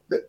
[0.10, 0.26] The,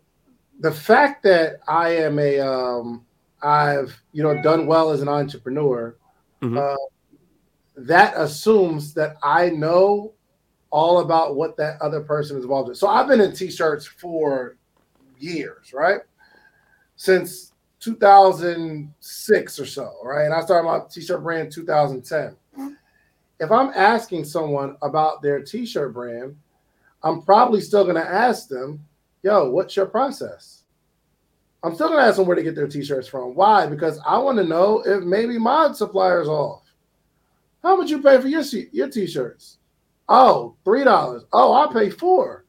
[0.59, 3.05] the fact that I am a um,
[3.41, 5.95] I've you know done well as an entrepreneur,
[6.41, 6.57] mm-hmm.
[6.57, 6.75] uh,
[7.77, 10.13] that assumes that I know
[10.73, 12.75] all about what that other person is involved in.
[12.75, 14.57] So I've been in t-shirts for
[15.19, 16.01] years, right?
[16.95, 20.25] since 2006 or so, right?
[20.25, 22.35] And I started my t-shirt brand 2010.
[23.39, 26.37] If I'm asking someone about their t-shirt brand,
[27.03, 28.79] I'm probably still going to ask them,
[29.21, 30.63] "Yo, what's your process?"
[31.61, 33.35] I'm still going to ask them where to get their t-shirts from.
[33.35, 33.65] Why?
[33.65, 36.63] Because I want to know if maybe my supplier's off.
[37.63, 39.57] How much you pay for your your t-shirts?
[40.09, 41.23] Oh, three dollars.
[41.33, 42.45] Oh, I pay four.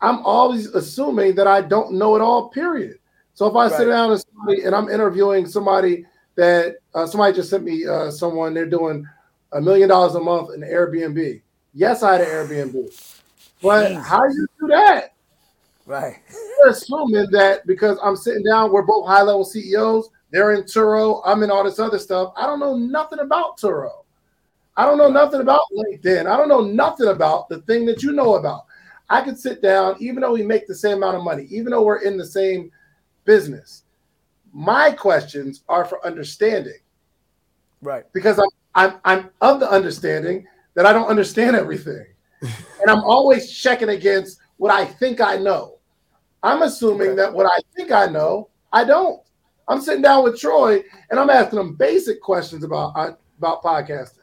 [0.00, 2.48] I'm always assuming that I don't know it all.
[2.48, 2.98] Period.
[3.34, 3.72] So if I right.
[3.72, 6.04] sit down and, somebody, and I'm interviewing somebody
[6.36, 9.06] that uh, somebody just sent me uh, someone they're doing
[9.52, 11.40] a million dollars a month in Airbnb.
[11.72, 13.20] Yes, I had an Airbnb,
[13.62, 14.02] but Jeez.
[14.02, 15.14] how do you do that?
[15.86, 16.16] Right.
[16.58, 20.08] You're assuming that because I'm sitting down, we're both high level CEOs.
[20.32, 21.22] They're in Turo.
[21.24, 22.32] I'm in all this other stuff.
[22.36, 24.05] I don't know nothing about Turo.
[24.76, 26.26] I don't know nothing about LinkedIn.
[26.26, 28.66] I don't know nothing about the thing that you know about.
[29.08, 31.82] I could sit down, even though we make the same amount of money, even though
[31.82, 32.70] we're in the same
[33.24, 33.84] business.
[34.52, 36.78] My questions are for understanding.
[37.82, 38.04] Right.
[38.12, 42.06] Because I'm I'm I'm of the understanding that I don't understand everything.
[42.42, 45.78] and I'm always checking against what I think I know.
[46.42, 47.16] I'm assuming okay.
[47.16, 49.22] that what I think I know, I don't.
[49.68, 54.15] I'm sitting down with Troy and I'm asking him basic questions about uh, about podcasting.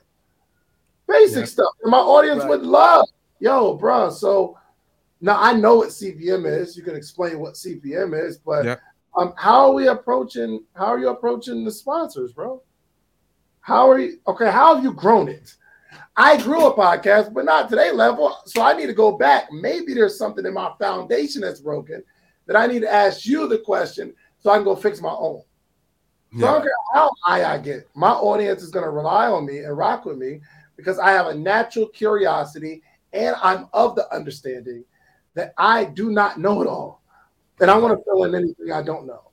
[1.08, 1.46] Basic yeah.
[1.46, 1.74] stuff.
[1.84, 2.50] And my audience right.
[2.50, 3.06] would love.
[3.39, 4.10] Yo, bro.
[4.10, 4.58] So
[5.22, 6.78] now I know what CPM is.
[6.78, 8.76] You can explain what CPM is, but yeah.
[9.16, 10.63] Um, how are we approaching?
[10.76, 12.63] How are you approaching the sponsors, bro?
[13.62, 14.20] How are you?
[14.28, 15.56] Okay, how have you grown it?
[16.18, 18.36] I grew a podcast, but not to that level.
[18.46, 19.52] So I need to go back.
[19.52, 22.04] Maybe there's something in my foundation that's broken
[22.48, 25.42] that I need to ask you the question so I can go fix my own.
[26.34, 26.50] So yeah.
[26.50, 27.88] I don't care how high I get.
[27.96, 30.42] My audience is going to rely on me and rock with me
[30.75, 32.81] because I have a natural curiosity
[33.12, 34.83] and I'm of the understanding
[35.36, 37.01] that I do not know it all
[37.59, 39.31] and I want to fill in anything I don't know.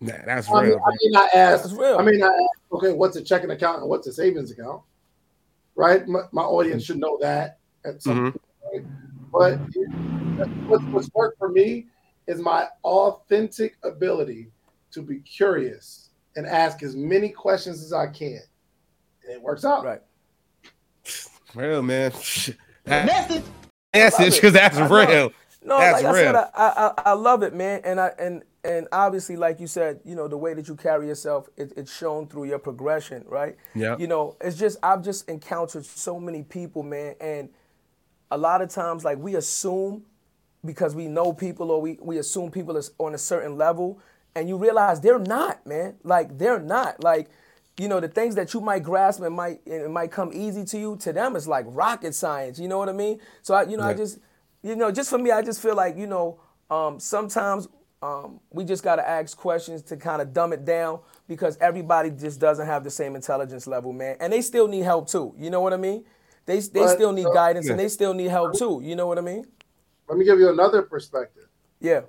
[0.00, 0.78] Nah, that's I real.
[0.86, 1.64] I mean, I ask.
[1.64, 1.98] That's real.
[1.98, 4.82] I mean, I ask, okay, what's a checking account and what's a savings account?
[5.74, 6.06] Right.
[6.06, 8.38] My, my audience should know that at some mm-hmm.
[8.68, 8.86] point.
[9.32, 9.56] But
[10.68, 11.86] what, what's worked for me
[12.26, 14.50] is my authentic ability
[14.92, 18.40] to be curious and ask as many questions as I can.
[19.24, 19.84] And it works out.
[19.84, 20.02] Right.
[21.56, 22.12] Real man.
[22.86, 23.44] Message.
[23.94, 25.32] Message, because that's real.
[25.64, 26.28] No, That's like real.
[26.28, 29.66] I said, I, I, I love it, man, and I and and obviously, like you
[29.66, 33.24] said, you know, the way that you carry yourself, it, it's shown through your progression,
[33.26, 33.56] right?
[33.74, 33.96] Yeah.
[33.98, 37.48] You know, it's just I've just encountered so many people, man, and
[38.30, 40.04] a lot of times, like we assume
[40.64, 43.98] because we know people or we we assume people is on a certain level,
[44.36, 45.96] and you realize they're not, man.
[46.04, 47.02] Like they're not.
[47.02, 47.28] Like
[47.78, 50.78] you know, the things that you might grasp and might it might come easy to
[50.78, 52.58] you, to them it's like rocket science.
[52.58, 53.20] You know what I mean?
[53.42, 53.90] So I, you know, yeah.
[53.90, 54.18] I just
[54.66, 57.68] you know, just for me, I just feel like, you know, um, sometimes
[58.02, 62.10] um, we just got to ask questions to kind of dumb it down because everybody
[62.10, 64.16] just doesn't have the same intelligence level, man.
[64.18, 65.34] And they still need help too.
[65.38, 66.04] You know what I mean?
[66.46, 67.72] They, they but, still need uh, guidance yeah.
[67.72, 68.80] and they still need help too.
[68.82, 69.44] You know what I mean?
[70.08, 71.48] Let me give you another perspective.
[71.80, 72.02] Yeah.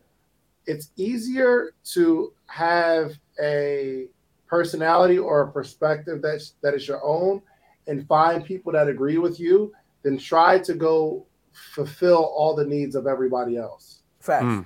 [0.66, 4.08] It's easier to have a
[4.48, 7.42] personality or a perspective that's that is your own
[7.88, 12.96] and find people that agree with you then try to go fulfill all the needs
[12.96, 14.02] of everybody else.
[14.20, 14.46] Fact.
[14.46, 14.66] Mm.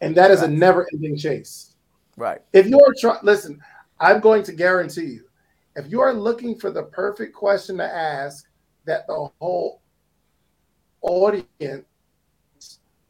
[0.00, 0.52] And that is Fact.
[0.52, 1.76] a never ending chase.
[2.16, 2.40] Right.
[2.52, 3.60] If you're trying, listen,
[4.00, 5.24] I'm going to guarantee you,
[5.76, 8.46] if you are looking for the perfect question to ask
[8.84, 9.80] that the whole
[11.00, 11.84] audience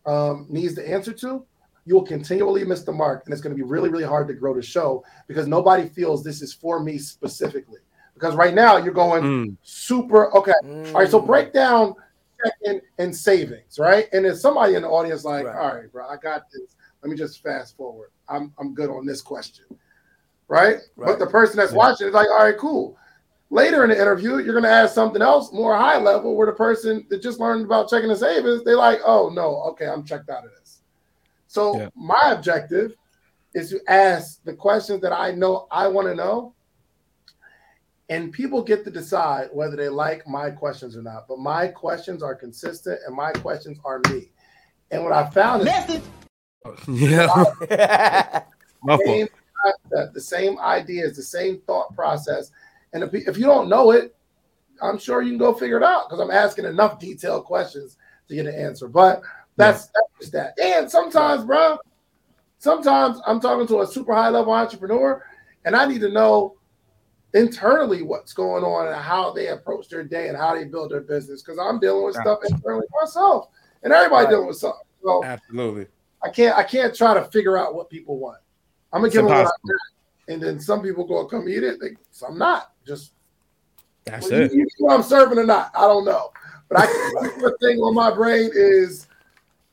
[0.06, 1.44] um, needs the answer to,
[1.86, 3.24] you will continually miss the mark.
[3.24, 6.24] And it's going to be really, really hard to grow the show because nobody feels
[6.24, 7.80] this is for me specifically.
[8.14, 9.56] Because right now you're going mm.
[9.62, 10.52] super, okay.
[10.64, 10.88] Mm.
[10.88, 11.10] All right.
[11.10, 11.94] So break down
[12.44, 14.08] checking and savings, right?
[14.12, 15.56] And there's somebody in the audience like, right.
[15.56, 16.76] all right, bro, I got this.
[17.02, 18.10] Let me just fast forward.
[18.28, 19.64] I'm I'm good on this question.
[20.48, 20.76] Right?
[20.96, 21.06] right.
[21.06, 21.78] But the person that's yeah.
[21.78, 22.96] watching is like, all right, cool.
[23.50, 27.06] Later in the interview, you're gonna ask something else more high level where the person
[27.10, 30.44] that just learned about checking and savings, they're like, oh no, okay, I'm checked out
[30.44, 30.63] of this.
[31.54, 31.88] So yeah.
[31.94, 32.96] my objective
[33.54, 36.52] is to ask the questions that I know I want to know
[38.08, 41.28] and people get to decide whether they like my questions or not.
[41.28, 44.32] But my questions are consistent, and my questions are me.
[44.90, 45.68] And what I found is,
[46.88, 47.28] yeah,
[48.84, 49.28] the same,
[50.12, 52.50] the same ideas, the same thought process.
[52.94, 54.16] And if, if you don't know it,
[54.82, 57.96] I'm sure you can go figure it out because I'm asking enough detailed questions
[58.28, 58.88] to get an answer.
[58.88, 59.22] But
[59.56, 60.00] that's yeah.
[60.18, 60.58] that's that.
[60.58, 61.78] And sometimes, bro,
[62.58, 65.24] sometimes I'm talking to a super high level entrepreneur,
[65.64, 66.56] and I need to know
[67.34, 71.00] internally what's going on and how they approach their day and how they build their
[71.00, 71.42] business.
[71.42, 73.48] Because I'm dealing with stuff internally myself,
[73.82, 74.30] and everybody right.
[74.30, 74.80] dealing with something.
[75.02, 75.86] So absolutely,
[76.22, 78.38] I can't I can't try to figure out what people want.
[78.92, 79.52] I'm gonna give them what.
[80.26, 81.78] And then some people gonna come eat it.
[81.80, 81.96] They,
[82.26, 82.72] I'm not.
[82.86, 83.12] Just
[84.04, 84.52] That's well, it.
[84.52, 85.70] You, you know I'm serving or not?
[85.74, 86.30] I don't know.
[86.68, 86.86] But I
[87.40, 89.06] the thing on my brain is,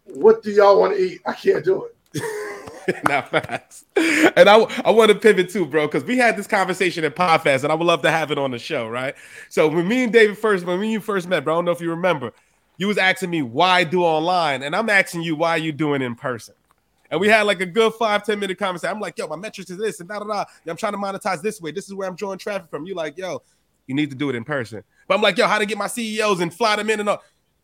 [0.06, 1.22] what do y'all want to eat?
[1.26, 3.04] I can't do it.
[3.08, 3.86] Not fast.
[3.96, 7.64] And I, I want to pivot too, bro, because we had this conversation at Podfest,
[7.64, 9.16] and I would love to have it on the show, right?
[9.50, 11.66] So when me and David first, when me and you first met, bro, I don't
[11.66, 12.34] know if you remember,
[12.78, 16.16] you was asking me why do online, and I'm asking you why you doing in
[16.16, 16.56] person.
[17.12, 18.96] And we had like a good five, 10 minute conversation.
[18.96, 20.46] I'm like, yo, my metrics is this and da da da.
[20.66, 21.72] I'm trying to monetize this way.
[21.72, 22.86] This is where I'm drawing traffic from.
[22.86, 23.44] You like, yo,
[23.86, 24.82] you need to do it in person.
[25.08, 27.22] But I'm like, yo, how to get my CEOs and fly them in and all.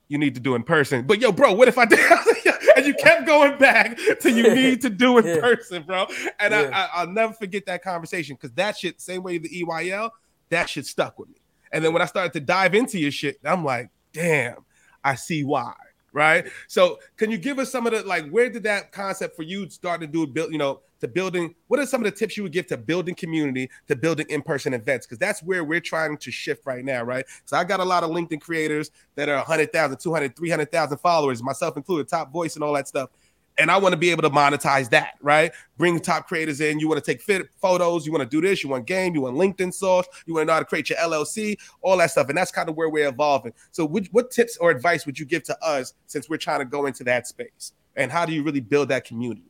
[0.10, 1.06] You need to do in person.
[1.06, 2.00] But yo, bro, what if I did?
[2.78, 5.40] and you kept going back to you need to do in Yeah.
[5.42, 6.08] person, bro.
[6.40, 6.70] And Yeah.
[6.74, 10.12] I, I, I'll never forget that conversation because that shit, same way the EYL,
[10.50, 11.36] that shit stuck with me.
[11.74, 14.64] And then when I started to dive into your shit, I'm like, damn,
[15.04, 15.74] I see why.
[16.18, 16.48] Right.
[16.68, 19.70] So can you give us some of the like where did that concept for you
[19.70, 22.42] start to do build, you know, to building what are some of the tips you
[22.42, 25.06] would give to building community, to building in-person events?
[25.06, 27.24] Because that's where we're trying to shift right now, right?
[27.46, 31.78] So I got a lot of LinkedIn creators that are 100,000, 200, 300,000 followers, myself
[31.78, 33.12] included, top voice and all that stuff.
[33.58, 35.52] And I want to be able to monetize that, right?
[35.78, 36.80] Bring top creators in.
[36.80, 38.06] You want to take fit photos.
[38.06, 38.64] You want to do this.
[38.64, 39.16] You want game.
[39.16, 40.06] You want LinkedIn sauce.
[40.26, 42.30] You want to know how to create your LLC, all that stuff.
[42.30, 43.54] And that's kind of where we're evolving.
[43.72, 46.66] So, which, what tips or advice would you give to us since we're trying to
[46.66, 47.74] go into that space?
[47.96, 49.42] And how do you really build that community?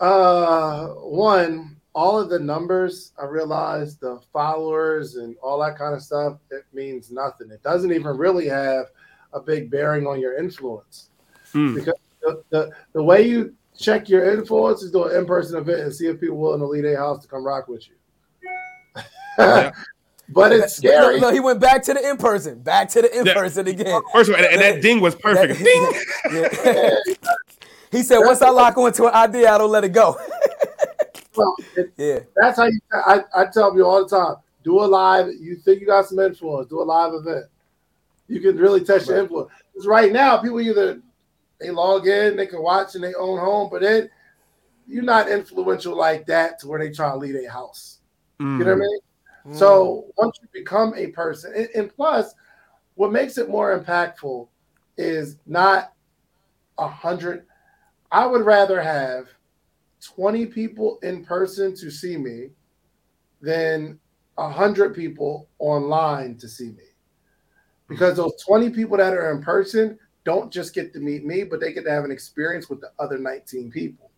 [0.00, 6.02] Uh, one, all of the numbers, I realize the followers and all that kind of
[6.02, 7.50] stuff, it means nothing.
[7.50, 8.86] It doesn't even really have
[9.32, 11.10] a big bearing on your influence.
[11.52, 11.74] Hmm.
[11.74, 11.94] Because
[12.24, 16.06] the, the, the way you check your influence is do an in-person event and see
[16.06, 17.94] if people willing to leave their house to come rock with you.
[19.38, 19.72] Yeah.
[20.28, 21.20] but it's scary.
[21.20, 24.00] no, he went back to the in person, back to the in person again.
[24.12, 25.58] First of all, and, and that ding was perfect.
[25.58, 26.04] That-
[27.14, 27.98] Yeah.
[27.98, 30.16] he said, once I lock onto an idea, I don't let it go.
[31.36, 32.20] Well, it- yeah.
[32.36, 32.78] That's how you.
[32.92, 35.26] I, I tell people all the time: do a live.
[35.40, 36.68] You think you got some influence?
[36.68, 37.46] Do a live event.
[38.28, 39.50] You can really test your influence.
[39.72, 41.00] Because right now, people either
[41.60, 44.10] they log in, they can watch in their own home, but then
[44.86, 47.98] you're not influential like that to where they try to leave their house.
[48.38, 48.80] You know what I mm.
[48.80, 49.00] mean?
[49.46, 49.56] Mm.
[49.56, 52.34] So once you become a person, and, and plus,
[52.94, 54.48] what makes it more impactful
[54.96, 55.92] is not
[56.78, 57.46] a hundred.
[58.10, 59.28] I would rather have
[60.02, 62.50] 20 people in person to see me
[63.40, 63.98] than
[64.38, 66.84] a hundred people online to see me.
[67.88, 68.16] Because mm.
[68.16, 71.72] those 20 people that are in person don't just get to meet me, but they
[71.72, 74.10] get to have an experience with the other 19 people.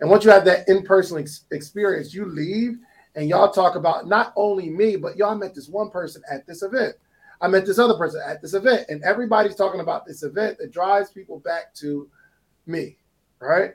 [0.00, 2.78] And once you have that in-person ex- experience, you leave
[3.16, 6.62] and y'all talk about not only me, but y'all met this one person at this
[6.62, 6.94] event.
[7.40, 10.70] I met this other person at this event, and everybody's talking about this event that
[10.70, 12.08] drives people back to
[12.66, 12.96] me,
[13.40, 13.74] right?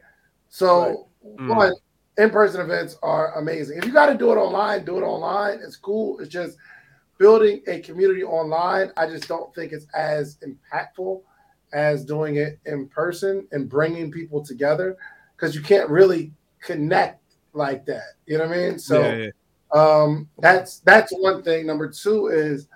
[0.49, 1.47] So, Mm.
[1.47, 1.73] one,
[2.17, 3.79] in-person events are amazing.
[3.79, 5.59] If you got to do it online, do it online.
[5.59, 6.19] It's cool.
[6.19, 6.57] It's just
[7.17, 8.91] building a community online.
[8.95, 11.21] I just don't think it's as impactful
[11.75, 14.97] as doing it in person and bringing people together
[15.35, 17.21] because you can't really connect
[17.51, 18.13] like that.
[18.25, 18.79] You know what I mean?
[18.79, 19.29] So Yeah, yeah.
[19.73, 21.67] um, that's that's one thing.
[21.67, 22.69] Number two is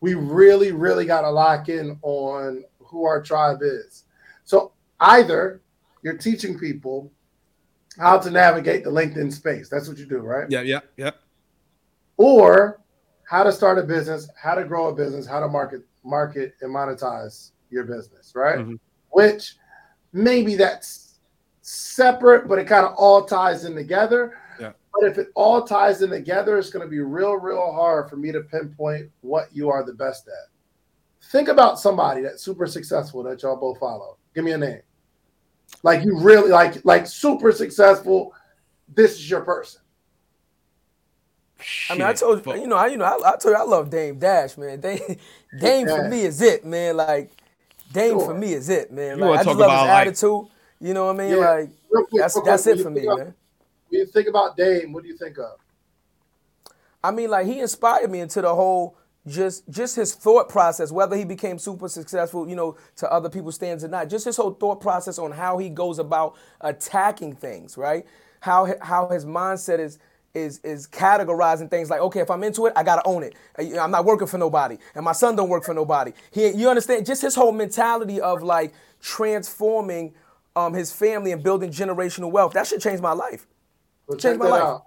[0.00, 4.04] we really, really got to lock in on who our tribe is.
[4.44, 5.60] So either
[6.02, 7.10] you're teaching people
[7.98, 9.68] how to navigate the LinkedIn space.
[9.68, 10.48] That's what you do, right?
[10.48, 11.10] yeah, yeah, yeah.
[12.16, 12.80] Or
[13.28, 16.72] how to start a business, how to grow a business, how to market, market and
[16.72, 18.58] monetize your business, right?
[18.58, 18.78] Mhm.
[19.10, 19.56] Which
[20.12, 21.18] maybe that's
[21.62, 24.36] separate, but it kind of all ties in together.
[24.60, 24.72] Yeah.
[24.92, 28.16] But if it all ties in together, it's going to be real, real hard for
[28.16, 30.50] me to pinpoint what you are the best at.
[31.30, 34.18] Think about somebody that's super successful that y'all both follow.
[34.34, 34.82] Give me a name.
[35.82, 38.34] Like you really like like super successful.
[38.94, 39.80] This is your person.
[41.88, 42.56] I mean, I told fuck.
[42.56, 44.80] you know, I you know, I, I told you I love Dame Dash, man.
[44.80, 45.16] Dame,
[45.60, 46.96] Dame for me is it, man.
[46.96, 47.30] Like
[47.92, 48.26] Dame Sure.
[48.26, 49.18] for me is it, man.
[49.20, 50.46] Like wanna I just talk love about, his like- attitude.
[50.80, 51.30] You know what I mean?
[51.38, 51.50] Yeah.
[51.50, 53.34] Like quick, that's real that's quick, it for me, you think man.
[53.88, 55.52] When you think about Dame, what do you think of?
[57.04, 61.16] I mean, like he inspired me into the whole just just his thought process, whether
[61.16, 64.08] he became super successful, you know, to other people's stands or not.
[64.08, 68.04] Just his whole thought process on how he goes about attacking things, right?
[68.40, 69.98] How how his mindset is
[70.34, 73.34] is is categorizing things like, okay, if I'm into it, I gotta own it.
[73.58, 76.12] I- I'm not working for nobody, and my son don't work for nobody.
[76.30, 77.04] He, you understand?
[77.06, 80.14] Just his whole mentality of like transforming
[80.56, 82.52] um, his family and building generational wealth.
[82.54, 83.46] That should change my life.
[84.06, 84.80] Well, Changed my life.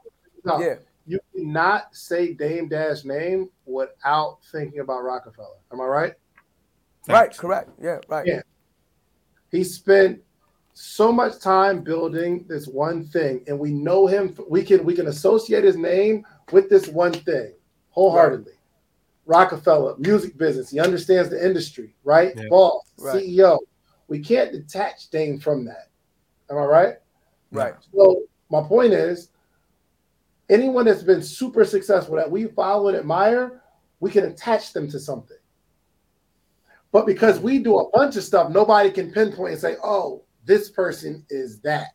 [0.43, 0.75] No, Yeah.
[1.07, 5.55] You cannot say Dame Dash name without thinking about Roc-A-Fella.
[5.71, 6.13] Am I right?
[7.07, 7.35] Right?
[7.37, 7.69] Correct.
[7.79, 7.99] Yeah.
[8.09, 8.25] Right.
[8.25, 8.41] Yeah.
[9.51, 10.21] He spent
[10.77, 14.35] so much time building this one thing, and we know him.
[14.49, 17.53] We can we can associate his name with this one thing
[17.89, 18.51] wholeheartedly.
[19.25, 20.69] Roc-A-Fella, music business.
[20.69, 22.33] He understands the industry, right?
[22.35, 22.43] Yeah.
[22.49, 23.23] Boss, Right.
[23.23, 23.57] CEO.
[24.07, 25.87] We can't detach Dame from that.
[26.51, 26.95] Am I right?
[27.51, 27.73] Right.
[27.91, 29.29] So my point is,
[30.49, 33.63] anyone that's been super successful that we follow and admire,
[34.01, 35.37] we can attach them to something.
[36.91, 40.69] But because we do a bunch of stuff, nobody can pinpoint and say, "Oh, this
[40.69, 41.93] person is that,"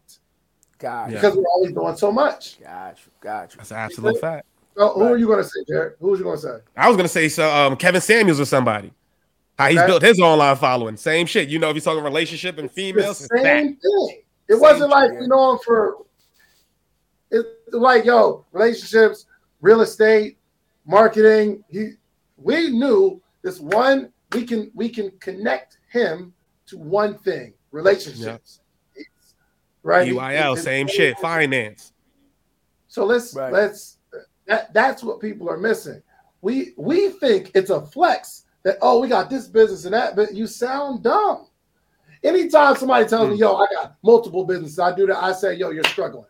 [0.78, 1.14] Got you.
[1.16, 2.60] because we're always doing so much.
[2.62, 3.12] Got you.
[3.20, 3.58] Got you.
[3.58, 4.46] That's an absolute fact.
[4.76, 5.10] So who Right.
[5.12, 5.94] are you going to say, Jared?
[6.00, 6.56] Who are you going to say?
[6.76, 7.50] I was gonna say so.
[7.50, 8.92] Um, Kevin Samuels or somebody.
[9.58, 9.86] How he's Okay.
[9.86, 10.96] built his online following.
[10.96, 11.48] Same shit.
[11.50, 13.62] You know, if he's talking relationship and females, it's same that.
[13.62, 14.22] thing.
[14.48, 15.98] It Same wasn't like you know him for.
[17.30, 19.26] It's like yo, relationships,
[19.60, 20.38] real estate,
[20.86, 21.62] marketing.
[21.68, 21.90] He,
[22.36, 24.12] we knew this one.
[24.32, 26.32] We can we can connect him
[26.66, 28.60] to one thing: relationships.
[28.94, 29.34] It's-
[29.82, 30.08] right?
[30.08, 31.18] EYL, It's- same shit.
[31.18, 31.92] Finance.
[32.88, 33.52] So let's Right.
[33.52, 33.98] let's
[34.46, 36.02] that that's what people are missing.
[36.42, 40.34] We we think it's a flex that oh we got this business and that, but
[40.34, 41.46] you sound dumb.
[42.22, 43.32] Anytime somebody tells Hmm.
[43.32, 46.26] me, yo, I got multiple businesses, I do that, I say, yo, you're struggling.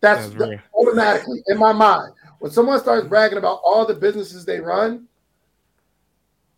[0.00, 0.60] That's, That's real.
[0.74, 2.12] automatically in my mind.
[2.38, 5.08] When someone starts bragging about all the businesses they run,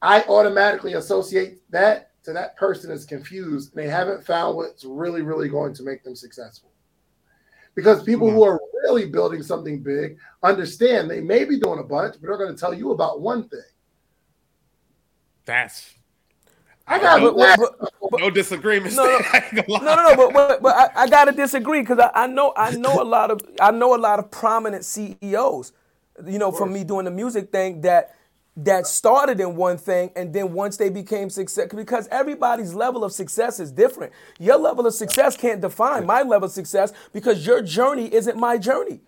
[0.03, 5.23] I automatically associate that to that person is confused and they haven't found what's really,
[5.23, 6.71] really going to make them successful.
[7.75, 8.35] Because people Hmm.
[8.35, 12.37] who are really building something big understand they may be doing a bunch, but they're
[12.37, 13.61] going to tell you about one thing.
[15.47, 15.95] That's
[16.87, 17.79] I got But- but-
[18.11, 18.97] but- no disagreements.
[18.97, 19.19] No, no.
[19.19, 19.27] there.
[19.33, 19.85] I ain't gonna lie.
[19.85, 22.73] No, no, no, but but, but I, I gotta disagree because I, I know I
[22.73, 25.73] know a lot of I know a lot of prominent CEOs,
[26.27, 28.17] you know, from me doing the music thing that
[28.57, 33.13] that started in one thing and then once they became success because everybody's level of
[33.13, 34.13] success is different.
[34.39, 38.59] Your level of success can't define my level of success because your journey isn't my
[38.59, 39.01] journey.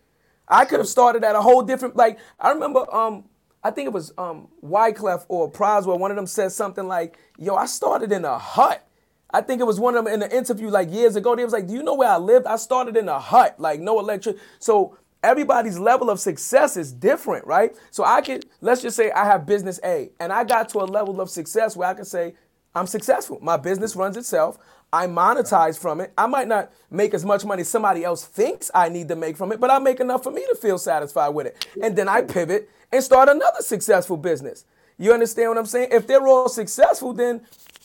[0.49, 3.24] I could have started at a whole different like I remember um
[3.64, 7.55] I think it was um Wyclef or Proswell, one of them said something like, yo,
[7.57, 8.86] I started in a hut.
[9.34, 11.34] I think it was one of them in an interview like years ago.
[11.34, 12.47] They was like, "Do you know where I lived?
[12.47, 17.47] I started in a hut, like no electric." So everybody's level of success is different,
[17.47, 17.75] right?
[17.91, 20.85] So I could let's just say I have business A, and I got to a
[20.85, 22.35] level of success where I can say
[22.75, 23.39] I'm successful.
[23.43, 24.59] My business runs itself.
[24.93, 26.12] I monetize from it.
[26.18, 29.51] I might not make as much money somebody else thinks I need to make from
[29.53, 31.66] it, but I make enough for me to feel satisfied with it.
[31.83, 34.66] And then I pivot and start another successful business.
[34.99, 35.89] You understand what I'm saying?
[35.93, 37.41] If they're all successful, then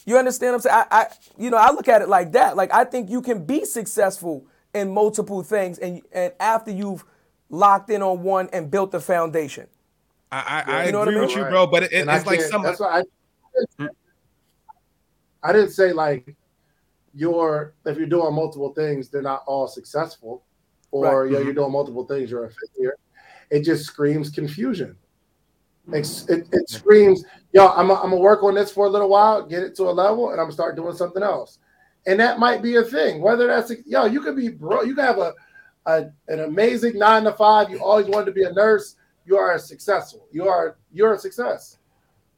[0.05, 0.85] you understand what I'm saying?
[0.91, 1.07] I, I
[1.37, 2.57] you know, I look at it like that.
[2.57, 7.05] Like I think you can be successful in multiple things and and after you've
[7.49, 9.67] locked in on one and built the foundation.
[10.31, 11.21] I, I, I You know what I mean?
[11.21, 11.67] with you, bro.
[11.67, 13.03] But it, And I it's like can't- That's why
[13.79, 13.87] I,
[15.43, 16.35] I didn't say like
[17.13, 20.43] you're if you're doing multiple things, they're not all successful,
[20.91, 21.31] or Right.
[21.31, 21.55] yeah, you're mm-hmm.
[21.55, 22.95] doing multiple things, you're a failure.
[23.49, 24.97] It just screams confusion.
[25.93, 26.33] It's, mm-hmm.
[26.33, 27.23] it, it screams,
[27.53, 29.83] yo, I'm gonna I'm gonna work on this for a little while, get it to
[29.83, 31.59] a level, and I'm gonna start doing something else.
[32.05, 33.21] And that might be a thing.
[33.21, 35.33] Whether that's yo, you could be bro, you could have a,
[35.87, 37.71] a an amazing nine to five.
[37.71, 38.95] You always wanted to be a nurse.
[39.25, 40.27] You are successful.
[40.31, 41.77] You are you're a success.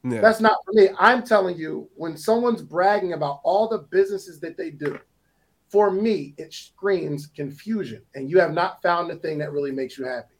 [0.02, 0.22] Yeah.
[0.22, 0.88] That's not for me.
[0.98, 4.98] I'm telling you, when someone's bragging about all the businesses that they do,
[5.68, 8.02] for me, it screams confusion.
[8.14, 10.34] And you have not found the thing that really makes you happy.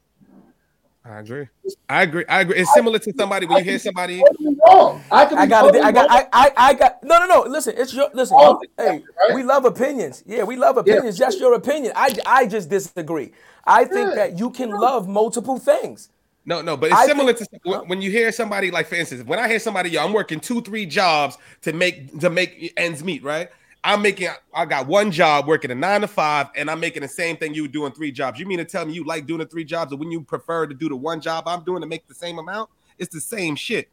[1.03, 1.47] I agree.
[1.89, 2.25] I agree.
[2.29, 2.57] I agree.
[2.57, 4.21] It's similar to somebody when you hear somebody.
[4.21, 5.03] Totally wrong.
[5.09, 5.85] I could be I got totally it.
[5.85, 6.09] I got.
[6.09, 6.19] wrong.
[6.31, 6.51] I, I.
[6.69, 7.03] I got.
[7.03, 7.49] No, no, no.
[7.49, 8.09] Listen, it's your.
[8.13, 8.37] Listen.
[8.39, 9.33] Oh, hey, right?
[9.35, 10.23] we love opinions.
[10.27, 11.17] Yeah, we love opinions.
[11.17, 11.93] That's your opinion.
[11.95, 12.15] I.
[12.25, 13.31] I just disagree.
[13.65, 14.15] I think Yeah.
[14.15, 16.09] that you can love multiple things.
[16.45, 18.95] No, no, but it's I similar think- to when- when you hear somebody like, for
[18.95, 22.73] instance, when I hear somebody, yo, I'm working two, three jobs to make to make
[22.77, 23.49] ends meet, right?
[23.83, 27.07] I'm making, I got one job working a nine to five, and I'm making the
[27.07, 28.39] same thing you were doing three jobs.
[28.39, 30.67] You mean to tell me you like doing the three jobs, or when you prefer
[30.67, 32.69] to do the one job I'm doing to make the same amount?
[32.99, 33.89] It's the same shit.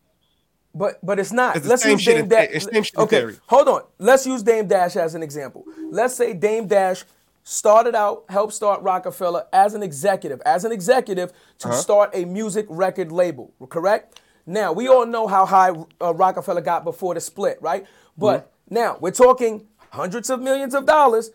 [0.74, 1.56] But but it's not.
[1.56, 2.48] It's the Let's same use shit Dame in- Dash.
[2.52, 3.36] it's same shit Okay, theory.
[3.46, 3.82] hold on.
[3.98, 5.64] Let's use Dame Dash as an example.
[5.90, 7.04] Let's say Dame Dash
[7.42, 11.76] started out, helped start Roc-A-Fella as an executive, as an executive to Uh-huh.
[11.78, 13.50] start a music record label.
[13.70, 14.20] Correct?
[14.44, 15.70] Now we all know how high
[16.02, 17.86] uh, Roc-A-Fella got before the split, right?
[18.18, 18.74] But Mm-hmm.
[18.74, 21.30] now we're talking hundreds of millions of dollars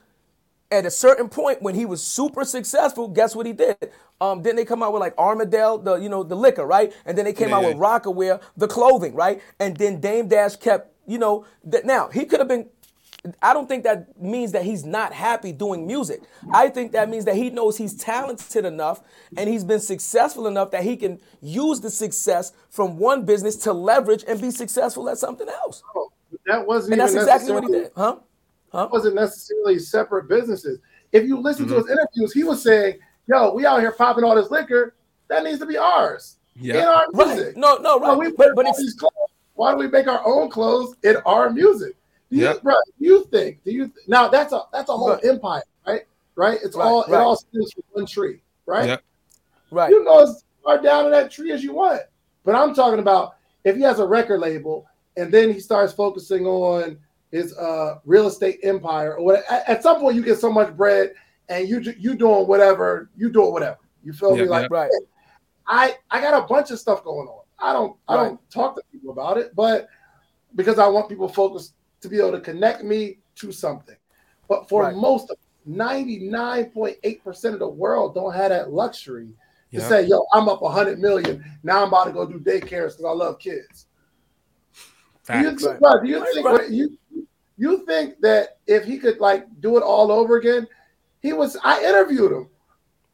[0.71, 3.77] at a certain point when he was super successful, guess what he did?
[4.21, 6.93] Um, then they come out with like Armadale, the you know the liquor, right?
[7.05, 9.41] And then they came out with Rocawear, the clothing, right?
[9.59, 12.69] And then Dame Dash kept, you know, that now he could have been.
[13.41, 16.23] I don't think that means that he's not happy doing music.
[16.51, 19.01] I think that means that he knows he's talented enough
[19.37, 23.73] and he's been successful enough that he can use the success from one business to
[23.73, 25.83] leverage and be successful at something else.
[26.45, 28.17] That wasn't And even that's exactly what he did, huh?
[28.73, 28.89] Huh?
[28.91, 30.79] wasn't necessarily separate businesses.
[31.11, 31.75] If you listen mm-hmm.
[31.75, 34.95] to his interviews, he was saying, "Yo, we out here popping all this liquor.
[35.29, 36.81] That needs to be ours yeah.
[36.81, 37.45] in our music.
[37.47, 37.57] Right.
[37.57, 38.17] No, no, right.
[38.17, 39.13] we but, but it's, clothes.
[39.55, 41.95] Why don't we make our own clothes in our music?
[42.31, 43.63] Do you, bro, do you think?
[43.63, 44.27] Do you th- now?
[44.27, 45.25] That's a that's a whole right.
[45.25, 46.01] empire, right?
[46.35, 46.59] Right.
[46.63, 48.87] It's right, all it all stems from one tree, right?
[48.87, 49.03] Yep.
[49.69, 49.89] Right.
[49.91, 52.01] You know as far down in that tree as you want.
[52.43, 56.45] But I'm talking about if he has a record label and then he starts focusing
[56.47, 56.97] on
[57.33, 59.43] his uh, real estate empire or what.
[59.49, 61.13] At, at, some point, you get so much bread
[61.49, 63.79] and you you doing whatever you doing whatever.
[64.03, 64.45] You feel me?
[64.45, 64.91] Like right.
[65.67, 67.41] I I got a bunch of stuff going on.
[67.59, 69.87] I don't I don't talk to people about it, but
[70.55, 73.95] because I want people focused to be able to connect me to something.
[74.47, 74.95] But for right.
[74.95, 79.29] most of 99.8% of the world don't have that luxury
[79.71, 79.89] to yep.
[79.89, 81.43] say, yo, I'm up 100 million.
[81.63, 83.87] Now I'm about to go do daycares because I love kids.
[85.25, 86.97] Do you, think, do you think you
[87.57, 90.67] you think that if he could like do it all over again,
[91.21, 92.49] he was I interviewed him.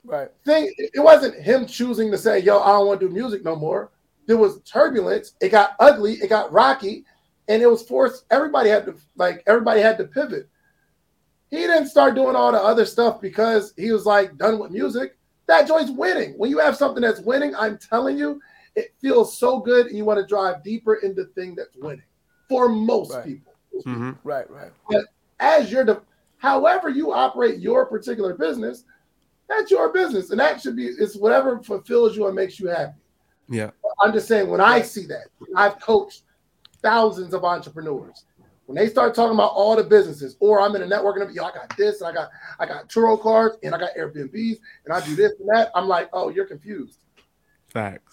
[0.03, 0.29] Right.
[0.45, 3.55] Thing it wasn't him choosing to say, yo, I don't want to do music no
[3.55, 3.91] more.
[4.25, 5.33] There was turbulence.
[5.41, 6.13] It got ugly.
[6.13, 7.03] It got rocky,
[7.47, 8.25] and it was forced.
[8.31, 9.43] Everybody had to like.
[9.45, 10.47] Everybody had to pivot.
[11.49, 15.17] He didn't start doing all the other stuff because he was like done with music.
[15.47, 16.33] That joint's winning.
[16.37, 18.39] When you have something that's winning, I'm telling you,
[18.79, 22.03] it feels so good, and you want to drive deeper into the thing that's winning
[22.47, 23.25] for most right.
[23.25, 23.53] people.
[23.85, 24.11] Mm-hmm.
[24.23, 24.71] Right, right.
[24.89, 25.05] But
[25.39, 26.01] as you're the,
[26.37, 28.83] however you operate your particular business,
[29.47, 32.93] that's your business, and that should be it's whatever fulfills you and makes you happy.
[33.49, 33.71] Yeah.
[34.01, 36.23] I'm just saying when I see that, I've coached
[36.81, 38.25] thousands of entrepreneurs.
[38.67, 41.51] When they start talking about all the businesses, or I'm in a networking, yo, I
[41.51, 45.03] got this, and I got I got Turo cards, and I got Airbnbs, and I
[45.03, 45.71] do this and that.
[45.73, 46.99] I'm like, oh, you're confused.
[47.69, 48.08] Facts.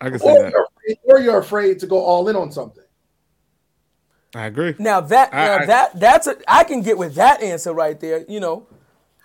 [0.00, 0.52] I can see or that.
[0.52, 2.84] You're afraid, or you're afraid to go all in on something.
[4.34, 4.74] I agree.
[4.78, 7.98] Now that I, now I, that that's a I can get with that answer right
[7.98, 8.24] there.
[8.28, 8.66] You know,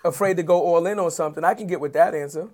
[0.04, 1.44] afraid to go all in on something.
[1.44, 2.48] I can get with that answer.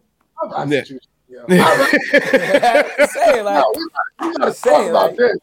[0.54, 0.82] I'm yeah.
[1.28, 1.46] Yeah.
[3.06, 3.72] saying like, no,
[4.20, 5.36] we gotta, saying, about like, this.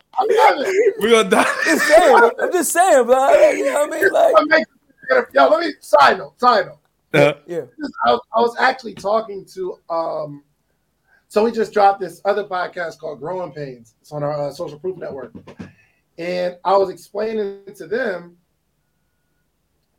[1.00, 1.44] We're gonna die.
[1.64, 3.52] Just saying, I'm just saying, bro.
[3.52, 4.12] You know what I mean?
[4.12, 4.68] Like,
[5.34, 6.80] yo, let me side note, side note.
[7.14, 7.62] Uh, yeah,
[8.06, 10.44] I was, I was actually talking to um,
[11.38, 13.94] so we just dropped this other podcast called Growing Pains.
[14.02, 15.36] It's on our uh, Social Proof Network,
[16.18, 18.36] and I was explaining to them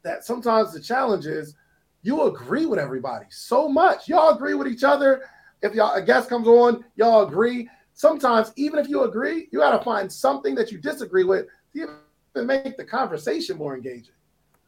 [0.02, 1.54] that sometimes the challenge is
[2.02, 4.08] you agree with everybody so much.
[4.08, 5.22] Y'all agree with each other
[5.62, 7.70] if y'all a guest comes on, y'all agree.
[7.94, 11.88] Sometimes, even if you agree, you got to find something that you disagree with to
[12.34, 14.14] even make the conversation more engaging.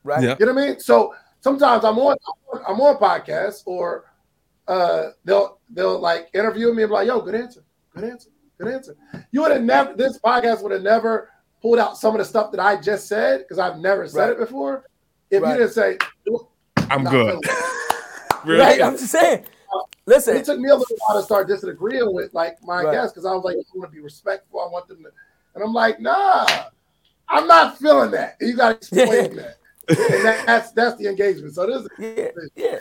[0.05, 0.23] Right.
[0.23, 0.37] Yeah.
[0.39, 0.79] You know what I mean?
[0.79, 2.17] So sometimes I'm on
[2.65, 4.05] I'm on podcasts or
[4.71, 7.65] uh they'll they'll like interview me and be like, yo, good answer,
[7.95, 8.97] good answer, good answer.
[9.33, 12.53] You would have never this podcast would have never pulled out some of the stuff
[12.53, 14.31] that I just said because I've never said right.
[14.31, 14.85] it before.
[15.31, 15.53] If right.
[15.53, 15.99] you didn't say
[16.91, 17.41] I'm good.
[18.45, 18.81] right.
[18.81, 19.45] I'm just saying.
[20.07, 22.93] Listen, it took me a little while to start disagreeing with like my right.
[22.93, 24.61] guests because I was like, I want to be respectful.
[24.61, 25.11] I want them to,
[25.55, 26.47] and I'm like, nah,
[27.29, 28.37] I'm not feeling that.
[28.41, 29.57] You got to explain that.
[29.89, 31.55] and that, that's that's the engagement.
[31.55, 32.79] So this, yeah, yeah.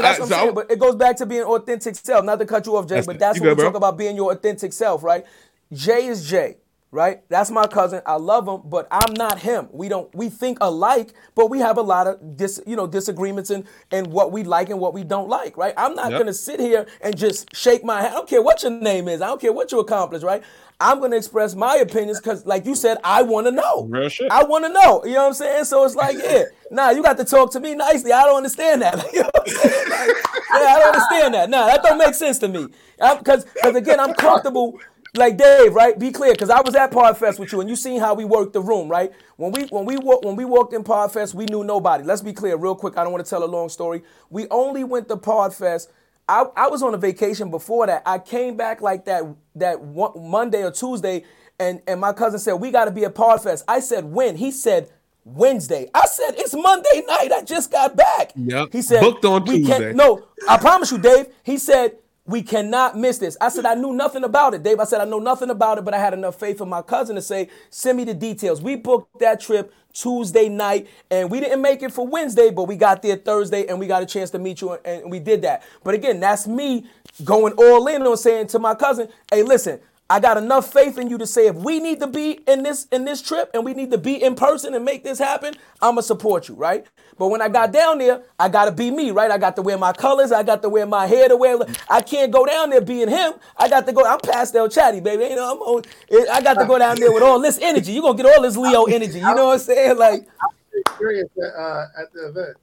[0.00, 0.54] That's what I'm saying.
[0.54, 2.24] But it goes back to being authentic self.
[2.24, 4.72] Not to cut you off, Jay, but that's what we talk about being your authentic
[4.72, 5.24] self, right?
[5.72, 6.58] Jay is Jay
[6.92, 7.26] right?
[7.30, 8.02] That's my cousin.
[8.06, 9.68] I love him, but I'm not him.
[9.72, 13.50] We don't we think alike, but we have a lot of dis, you know disagreements
[13.50, 15.74] in in what we like and what we don't like, right?
[15.76, 16.20] I'm not yep.
[16.20, 18.12] gonna sit here and just shake my head.
[18.12, 19.22] I don't care what your name is.
[19.22, 20.44] I don't care what you accomplished, right?
[20.78, 23.86] I'm gonna express my opinions because, like you said, I want to know.
[23.88, 24.30] Real shit.
[24.30, 25.02] I want to know.
[25.04, 25.64] You know what I'm saying?
[25.64, 28.12] So it's like, yeah, nah, you got to talk to me nicely.
[28.12, 28.96] I don't understand that.
[29.12, 31.50] you know like, yeah, I don't understand that.
[31.50, 32.66] Nah, that don't make sense to me.
[32.98, 34.78] Because, because again, I'm comfortable
[35.14, 35.98] like Dave, right?
[35.98, 38.54] Be clear, because I was at Podfest with you, and you seen how we worked
[38.54, 39.12] the room, right?
[39.36, 42.02] When we when we when we walked in Podfest, we knew nobody.
[42.02, 42.96] Let's be clear, real quick.
[42.96, 44.02] I don't want to tell a long story.
[44.30, 45.88] We only went to Podfest.
[46.28, 48.02] I, I was on a vacation before that.
[48.06, 49.24] I came back like that
[49.56, 51.24] that one, Monday or Tuesday,
[51.58, 53.64] and and my cousin said we got to be at Podfest.
[53.68, 54.36] I said when?
[54.36, 54.88] He said
[55.24, 55.90] Wednesday.
[55.94, 57.32] I said it's Monday night.
[57.32, 58.32] I just got back.
[58.34, 58.68] Yep.
[58.72, 59.92] He said booked on Tuesday.
[59.92, 61.26] No, I promise you, Dave.
[61.42, 63.36] He said we cannot miss this.
[63.40, 64.78] I said, I knew nothing about it, Dave.
[64.78, 67.16] I said, I know nothing about it, but I had enough faith in my cousin
[67.16, 68.62] to say, send me the details.
[68.62, 72.76] We booked that trip Tuesday night, and we didn't make it for Wednesday, but we
[72.76, 75.64] got there Thursday, and we got a chance to meet you, and we did that.
[75.82, 76.86] But again, that's me
[77.24, 79.80] going all in on saying to my cousin, hey, listen,
[80.12, 82.86] I got enough faith in you to say if we need to be in this
[82.92, 86.02] in this trip and we need to be in person and make this happen, I'ma
[86.02, 86.86] support you, right?
[87.16, 89.30] But when I got down there, I gotta be me, right?
[89.30, 91.56] I got to wear my colors, I got to wear my hair to wear.
[91.88, 93.32] I can't go down there being him.
[93.56, 94.04] I got to go.
[94.04, 95.24] I'm pastel chatty, baby.
[95.24, 95.82] You know, I'm on,
[96.30, 97.92] I got to go down there with all this energy.
[97.92, 99.18] You're gonna get all this Leo energy.
[99.18, 99.96] You know what I'm saying?
[99.96, 100.28] Like
[100.74, 102.56] experience at, uh, at the event?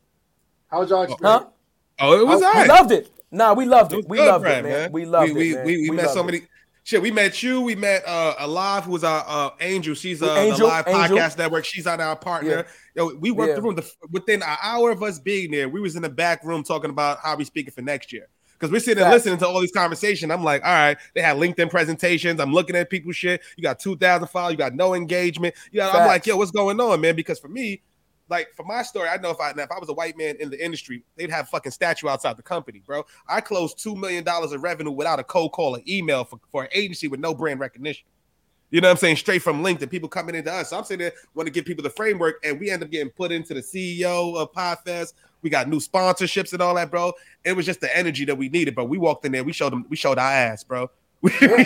[0.69, 1.45] How was y'all experience?
[1.45, 1.49] Huh?
[1.99, 2.67] Oh, it was We all right.
[2.67, 3.09] loved it.
[3.31, 4.09] Nah, we loved It it.
[4.09, 4.91] We good, loved Brad, it, man.
[4.91, 5.55] We loved we, it.
[5.55, 5.65] man.
[5.65, 6.43] We, we, met loved so it.
[6.89, 7.61] Shit, we met you.
[7.61, 9.93] We met uh Alive, who was our uh, Angel.
[9.93, 11.17] She's uh, Angel, the Live Angel.
[11.19, 11.63] Podcast Network.
[11.63, 12.65] She's on our partner.
[12.95, 13.55] Yo, we worked Yeah.
[13.57, 13.75] the room.
[13.75, 16.89] The, within an hour of us being there, we was in the back room talking
[16.89, 18.27] about how we speaking for next year.
[18.53, 20.31] Because we're sitting and listening to all these conversations.
[20.31, 22.39] I'm like, all right, they had LinkedIn presentations.
[22.39, 23.41] I'm looking at people's shit.
[23.55, 24.53] You got 2,000 followers.
[24.53, 25.53] You got no engagement.
[25.71, 27.15] You got, I'm like, yo, what's going on, man?
[27.15, 27.83] Because for me,
[28.29, 30.49] like for my story, I know if I if I was a white man in
[30.49, 33.05] the industry, they'd have fucking statue outside the company, bro.
[33.27, 36.63] I closed two million dollars of revenue without a cold call or email for, for
[36.63, 38.05] an agency with no brand recognition.
[38.71, 39.15] You know what I'm saying?
[39.15, 40.69] Straight from LinkedIn, people coming into us.
[40.69, 43.09] So I'm sitting there, want to give people the framework, and we end up getting
[43.09, 45.13] put into the CEO of Podfest.
[45.41, 47.13] We got new sponsorships and all that, bro.
[47.43, 49.71] It was just the energy that we needed, but we walked in there, we showed
[49.71, 50.91] them, we showed our ass, bro.
[51.21, 51.65] We, we,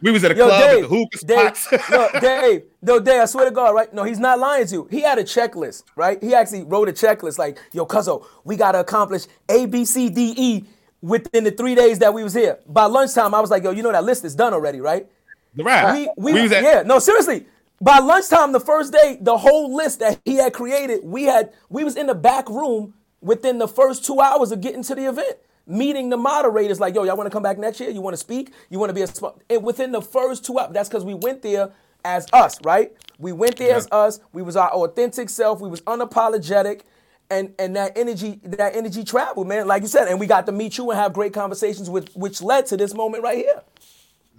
[0.00, 1.90] we was at a Yo, club Dave, with the hookah Dave, spots.
[1.90, 3.92] no, Dave, no, Dave, I swear to God, right?
[3.92, 4.88] No, he's not lying to you.
[4.92, 6.22] He had a checklist, right?
[6.22, 10.34] He actually wrote a checklist like, yo, cuzzo, we gotta accomplish A, B, C, D,
[10.36, 10.64] E
[11.00, 12.60] within the three days that we was here.
[12.68, 15.08] By lunchtime, I was like, yo, you know that list is done already, right?
[15.54, 15.94] the rap.
[15.94, 17.46] We, we, was at, yeah, no, seriously.
[17.80, 21.84] By lunchtime, the first day, the whole list that he had created, we had, we
[21.84, 25.36] was in the back room within the first two hours of getting to the event,
[25.66, 26.80] meeting the moderators.
[26.80, 27.90] Like, yo, y'all want to come back next year?
[27.90, 28.52] You want to speak?
[28.70, 29.40] You want to be a spot?
[29.48, 31.70] And within the first two up, that's because we went there
[32.04, 32.92] as us, right?
[33.18, 34.20] We went there as us.
[34.32, 35.60] We was our authentic self.
[35.60, 36.82] We was unapologetic.
[37.30, 39.66] And, and that energy, that energy traveled, man.
[39.66, 42.42] Like you said, and we got to meet you and have great conversations with which
[42.42, 43.62] led to this moment right here.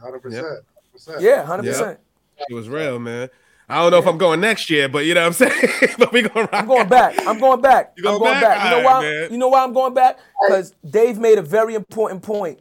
[0.03, 0.61] 100%.
[0.95, 1.21] 100%.
[1.21, 1.99] Yeah, hundred percent.
[2.37, 3.29] It was real, man.
[3.69, 5.95] I don't know if I'm going next year, but you know what I'm saying.
[5.97, 6.89] but we rock I'm going out.
[6.89, 7.27] back.
[7.27, 7.93] I'm going back.
[7.97, 8.57] You I'm going going back?
[8.57, 8.63] back.
[8.63, 9.19] You know why?
[9.21, 9.31] right.
[9.31, 10.19] You know why I'm going back?
[10.45, 12.59] Because Dave made a very important point.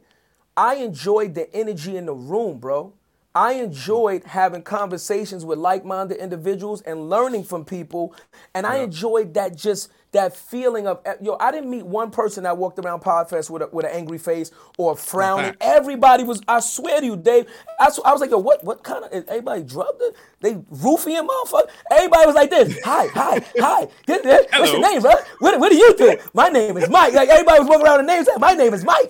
[0.55, 2.93] I enjoyed the energy in the room, bro.
[3.35, 8.15] I enjoyed having conversations with like-minded individuals and learning from people,
[8.53, 11.35] and I enjoyed that just that feeling of eh, yo.
[11.39, 14.51] I didn't meet one person that walked around Podfest with a, with an angry face
[14.77, 15.55] or frowning.
[15.59, 16.41] Everybody was.
[16.47, 17.45] I swear to you, Dave.
[17.79, 19.11] I was like, yo, what what kind of?
[19.11, 20.01] Is everybody drugged?
[20.01, 20.15] it?
[20.39, 21.69] They roofing motherfucker.
[21.91, 22.79] Everybody was like this.
[22.83, 23.87] Hi, hi, hi.
[24.07, 25.11] This- this- What's your name, bro?
[25.39, 26.17] What, what do you do?
[26.33, 27.13] My name is Mike.
[27.13, 28.27] Like everybody was walking around with names.
[28.27, 29.09] Like, my name is Mike.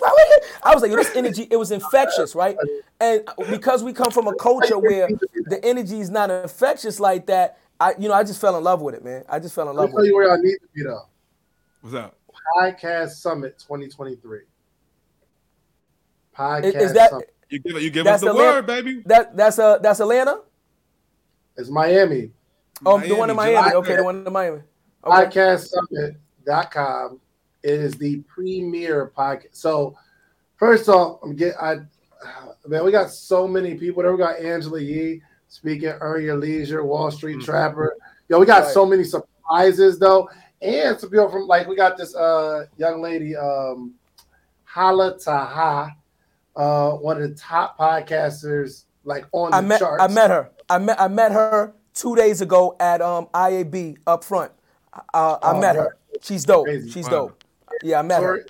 [0.63, 1.47] I was like, yo, this energy.
[1.51, 2.55] It was infectious, right?
[2.99, 5.09] And because we come from a culture where
[5.45, 8.81] the energy is not infectious like that, I you know I just fell in love
[8.81, 9.25] with it, man.
[9.27, 9.89] I just fell in love.
[9.89, 10.07] Let me with tell it.
[10.07, 11.01] you where y'all need to be though.
[11.81, 12.17] What's up?
[12.57, 14.39] Podcast Summit 2023.
[16.33, 17.33] Podcast Is that Summit.
[17.49, 19.03] You give you give us the Atlanta- word, baby.
[19.05, 20.39] that that's uh that's Atlanta?
[21.57, 22.31] It's Miami.
[22.85, 23.69] Oh, the one in Miami, Miami.
[23.71, 24.61] July Okay, the one in Miami.
[25.03, 25.41] Okay.
[25.41, 27.19] podcastsummit.com.
[27.63, 29.55] It is the premier podcast.
[29.57, 29.97] So,
[30.55, 31.79] first off, I'm get I
[32.65, 34.13] man, we got so many people there.
[34.13, 35.21] We got Angela Yee
[35.53, 37.45] speaking, Earn Your Leisure, Wall Street Mhm.
[37.45, 37.95] Trapper.
[38.27, 38.73] Yo, we got Right.
[38.73, 40.27] so many surprises though,
[40.61, 43.93] and some people from like we got this uh young lady, um,
[44.63, 45.91] Hala Taha,
[46.55, 50.03] uh, one of the top podcasters like on the I met charts.
[50.03, 50.49] I met her.
[50.69, 54.51] I met I met her two days ago at um IAB up front.
[55.13, 55.97] Uh, I Oh, met her.
[56.21, 56.65] She's dope.
[56.65, 56.89] Crazy.
[56.89, 57.11] She's Wow.
[57.11, 57.43] dope.
[57.83, 58.45] Yeah, I met Tori, her.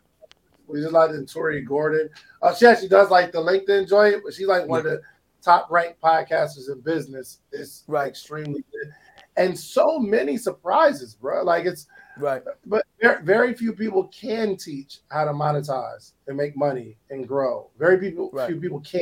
[0.68, 2.10] we just like the Tori Gordon.
[2.42, 5.02] Uh, she actually does like the LinkedIn joint, but she's like one of the
[5.44, 7.40] top ranked podcasters in business.
[7.52, 8.08] is Right.
[8.08, 8.94] extremely good.
[9.36, 11.44] And so many surprises, bro.
[11.44, 11.88] Like it's
[12.18, 12.44] Right.
[12.66, 17.70] but very, very few people can teach how to monetize and make money and grow.
[17.78, 18.48] Very people Right.
[18.48, 19.02] few people can.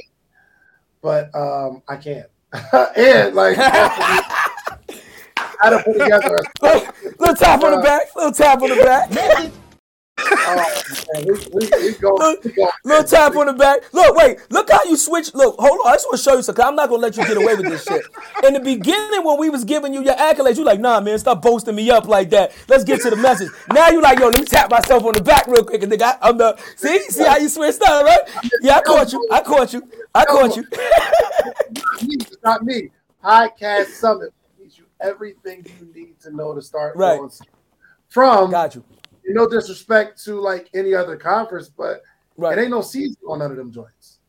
[1.01, 2.25] But um I can.
[2.95, 4.21] and like how
[5.69, 8.15] to put together a little tap on the back.
[8.15, 9.51] Little tap on the back.
[10.23, 10.81] Oh,
[11.25, 13.81] we, we, we go, we go Little tap on the back.
[13.93, 14.37] Look, wait.
[14.49, 15.33] Look how you switch.
[15.33, 15.87] Look, hold on.
[15.87, 16.63] I just want to show you something.
[16.63, 18.03] I'm not gonna let you get away with this shit.
[18.43, 21.41] In the beginning, when we was giving you your accolades, you like, nah, man, stop
[21.41, 22.53] boasting me up like that.
[22.67, 23.49] Let's get to the message.
[23.73, 25.83] Now you like, yo, let me tap myself on the back real quick.
[25.83, 28.19] And nigga, I- I'm the see, see how you switched up, right?
[28.61, 29.27] Yeah, I caught you.
[29.31, 29.87] I caught you.
[30.13, 30.65] I caught you.
[30.71, 32.89] it's not me.
[33.23, 37.19] Podcast Summit teach you everything you need to know to start Right.
[38.09, 38.83] From Got you.
[39.35, 42.01] No disrespect to like any other conference, but
[42.37, 42.57] Right.
[42.57, 44.19] it ain't no season on none of them joints.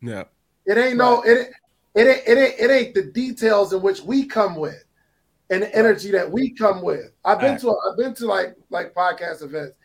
[0.00, 0.24] Yeah.
[0.66, 1.48] It ain't no it ain't,
[1.94, 4.84] it ain't, it ain't it ain't the details in which we come with
[5.50, 7.12] and the energy that we come with.
[7.24, 7.60] I've been Right.
[7.60, 9.76] to I've been to like like podcast events,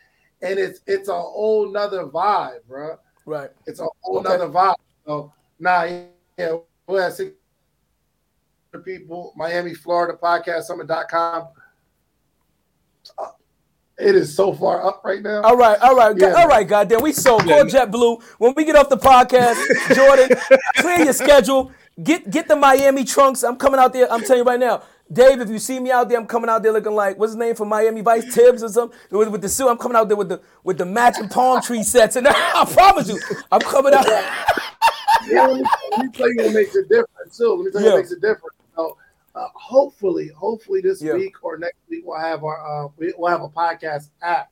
[0.42, 2.98] and it's it's a whole nother vibe, bro.
[3.26, 3.50] Right.
[3.66, 4.28] It's a whole Okay.
[4.28, 4.74] nother vibe.
[5.06, 5.84] So nah,
[6.36, 6.56] yeah,
[6.86, 7.32] we had six
[8.84, 11.48] people, Miami, Florida, podcast summit.com.
[13.18, 13.30] Uh,
[13.98, 15.42] It is so far up right now.
[15.42, 16.34] All right, all right, Yeah.
[16.34, 17.02] all right, goddamn.
[17.02, 17.44] We sold.
[17.46, 17.56] Yeah.
[17.62, 18.22] Call JetBlue.
[18.38, 19.56] When we get off the podcast,
[19.94, 20.36] Jordan,
[20.76, 21.72] clear your schedule.
[22.00, 23.42] Get get the Miami trunks.
[23.42, 24.10] I'm coming out there.
[24.12, 24.82] I'm telling you right now.
[25.10, 27.36] Dave, if you see me out there, I'm coming out there looking like what's his
[27.38, 28.96] name from Miami Vice, Tibbs or something.
[29.10, 31.82] With, with the suit, I'm coming out there with the with the matching palm tree
[31.82, 33.18] sets, and I promise you,
[33.50, 34.06] I'm coming out.
[35.26, 37.54] yeah, let me, let me tell you what makes it different too.
[37.54, 37.92] Let me tell you Yeah.
[37.94, 38.52] what makes it different.
[39.34, 41.14] Uh, hopefully, hopefully this Yeah.
[41.14, 44.50] week or next week we'll have our uh, we, we'll have a podcast app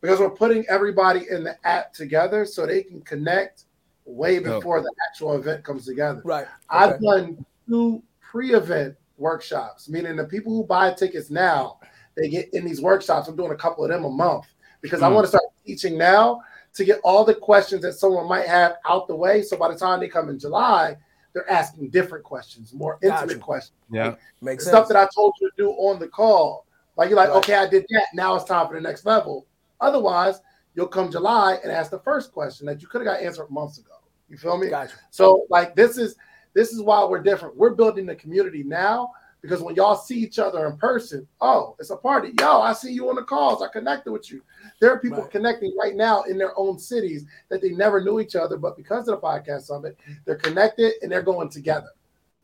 [0.00, 3.64] because we're putting everybody in the app together so they can connect
[4.04, 6.20] way before the actual event comes together.
[6.24, 6.46] right.
[6.70, 11.78] I've done two pre-event workshops, meaning the people who buy tickets now,
[12.16, 13.26] they get in these workshops.
[13.26, 14.46] I'm doing a couple of them a month
[14.80, 15.14] because I Mm.
[15.14, 16.40] want to start teaching now
[16.74, 19.42] to get all the questions that someone might have out the way.
[19.42, 20.96] So by the time they come in July,
[21.36, 23.38] they're asking different questions, more intimate Gotcha.
[23.40, 23.76] questions.
[23.90, 24.14] Yeah.
[24.40, 24.86] Makes The sense.
[24.86, 26.64] stuff that I told you to do on the call.
[26.96, 27.36] Like you're like, Right.
[27.36, 28.06] okay, I did that.
[28.14, 29.46] Now it's time for the next level.
[29.82, 30.40] Otherwise,
[30.74, 33.76] you'll come July and ask the first question that you could have got answered months
[33.76, 33.90] ago.
[34.30, 34.70] You feel me?
[34.70, 34.94] Gotcha.
[35.10, 36.16] So like this is
[36.54, 37.54] this is why we're different.
[37.54, 39.10] We're building the community now
[39.46, 42.32] because when y'all see each other in person, oh, it's a party.
[42.38, 43.62] Yo, I see you on the calls.
[43.62, 44.42] I connected with you.
[44.80, 45.30] There are people Right.
[45.30, 49.06] connecting right now in their own cities that they never knew each other, but because
[49.08, 51.88] of the podcast summit, they're connected and they're going together.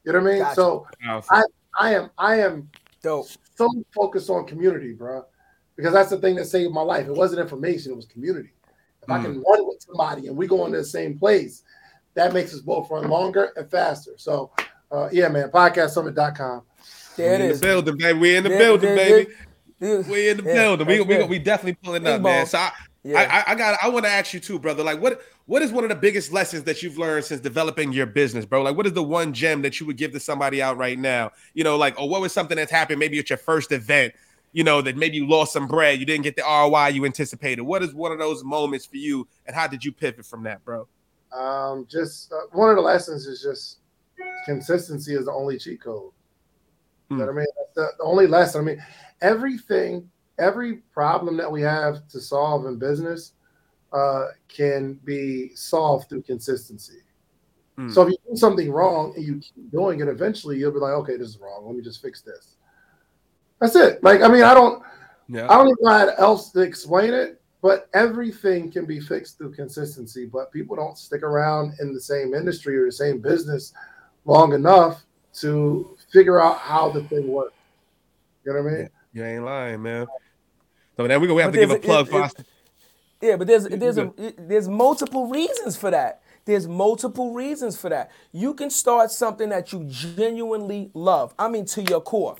[0.04, 0.42] You know what I mean?
[0.42, 0.54] Gotcha.
[0.54, 1.42] So Powerful.
[1.78, 2.70] I am I am
[3.02, 3.26] Dope.
[3.56, 5.24] so focused on community, bro,
[5.76, 7.06] because that's the thing that saved my life.
[7.06, 8.52] It wasn't information; it was community.
[9.02, 9.22] If I Mm.
[9.22, 11.64] can run with somebody and we go into the same place,
[12.14, 14.12] that makes us both run longer and faster.
[14.16, 14.52] So,
[14.90, 16.62] uh, yeah, man, podcastsummit.com.
[17.16, 17.60] There it we in is.
[17.60, 18.18] the building, baby.
[18.18, 19.32] We in the There- building, there- baby.
[19.78, 20.86] there- We in the Yeah, building.
[20.86, 21.28] We that's we, good.
[21.30, 22.46] we definitely pulling up, man.
[22.46, 22.70] So I,
[23.04, 23.18] Yeah.
[23.20, 23.78] I, I, I got.
[23.82, 24.82] I want to ask you too, brother.
[24.84, 28.06] Like, what what is one of the biggest lessons that you've learned since developing your
[28.06, 28.62] business, bro?
[28.62, 31.32] Like, what is the one gem that you would give to somebody out right now?
[31.54, 34.14] You know, like, or what was something that's happened maybe at your first event?
[34.52, 37.62] You know, that maybe you lost some bread, you didn't get the ROI you anticipated.
[37.62, 40.62] What is one of those moments for you, and how did you pivot from that,
[40.64, 40.86] bro?
[41.32, 43.78] Um, just uh, one of the lessons is just
[44.44, 46.12] consistency is the only cheat code.
[47.12, 47.46] You know what I mean?
[47.56, 48.60] That's the, the only lesson.
[48.60, 48.84] I mean,
[49.20, 53.32] everything, every problem that we have to solve in business
[53.92, 56.98] uh, can be solved through consistency.
[57.78, 57.92] Mm.
[57.92, 60.92] So if you do something wrong and you keep doing it, eventually you'll be like,
[60.92, 61.66] okay, this is wrong.
[61.66, 62.56] Let me just fix this.
[63.60, 64.02] That's it.
[64.02, 64.82] Like, I mean, I don't,
[65.28, 65.46] Yeah.
[65.50, 69.54] I don't even know how else to explain it, but everything can be fixed through
[69.54, 70.26] consistency.
[70.26, 73.72] But people don't stick around in the same industry or the same business
[74.24, 75.04] long enough
[75.34, 77.54] to figure out how the thing works.
[78.44, 78.88] You know what I mean?
[79.12, 80.06] You ain't lying, man.
[80.96, 82.34] So then we gonna have But to give a plug it- for us.
[83.20, 86.22] Yeah, but there's there's a there's multiple reasons for that.
[86.44, 88.10] There's multiple reasons for that.
[88.32, 91.32] You can start something that you genuinely love.
[91.38, 92.36] I mean to your core.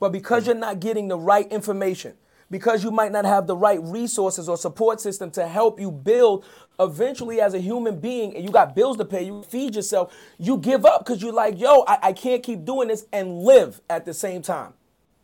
[0.00, 0.46] But because mm.
[0.48, 2.14] you're not getting the right information,
[2.50, 6.44] because you might not have the right resources or support system to help you build
[6.80, 10.58] eventually as a human being and you got bills to pay, you feed yourself, you
[10.58, 14.04] give up because you're like, yo, I, I can't keep doing this and live at
[14.04, 14.72] the same time.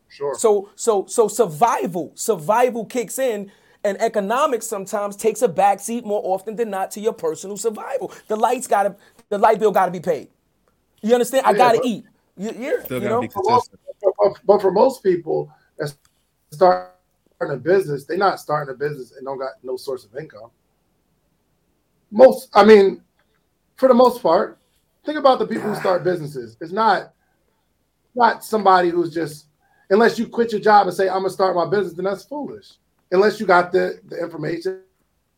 [0.08, 0.34] Sure.
[0.34, 3.50] So so so survival, survival kicks in,
[3.84, 8.12] and economics sometimes takes a backseat more often than not to your personal survival.
[8.28, 8.96] The lights gotta,
[9.28, 10.28] the light bill gotta be paid.
[11.02, 11.46] You understand?
[11.46, 12.04] I gotta eat.
[12.36, 13.20] You, yeah, Still you gotta know.
[13.22, 14.14] be For most- consistent.
[14.18, 15.94] but, but for most people that
[16.50, 16.96] start
[17.40, 20.50] a business, they're not starting a business and don't got no source of income.
[22.10, 23.02] Most, I mean,
[23.76, 24.58] for the most part,
[25.04, 26.56] think about the people who start businesses.
[26.60, 27.12] It's not
[28.14, 29.46] not somebody who's just
[29.90, 32.72] unless you quit your job and say I'm gonna start my business, then that's foolish.
[33.12, 34.82] Unless you got the the information,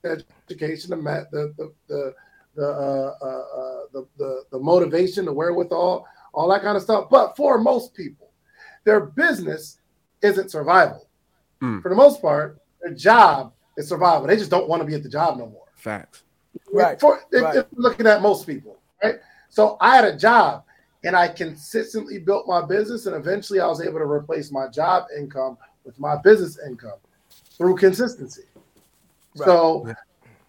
[0.02, 0.96] the education, the
[1.30, 2.14] the the the
[2.54, 7.08] the, uh, uh, uh, the the the motivation, the wherewithal, all that kind of stuff.
[7.10, 8.30] But for most people,
[8.84, 9.78] their business
[10.22, 11.08] isn't survival.
[11.62, 11.82] Mm.
[11.82, 14.26] For the most part, their job is survival.
[14.26, 15.66] They just don't want to be at the job no more.
[15.76, 16.24] Facts.
[16.72, 17.56] Right, For if, right.
[17.56, 19.16] if looking at most people, right?
[19.50, 20.64] So I had a job
[21.04, 25.04] and I consistently built my business, and eventually I was able to replace my job
[25.16, 26.98] income with my business income
[27.58, 28.44] through consistency.
[29.36, 29.44] Right.
[29.44, 29.94] So Yeah.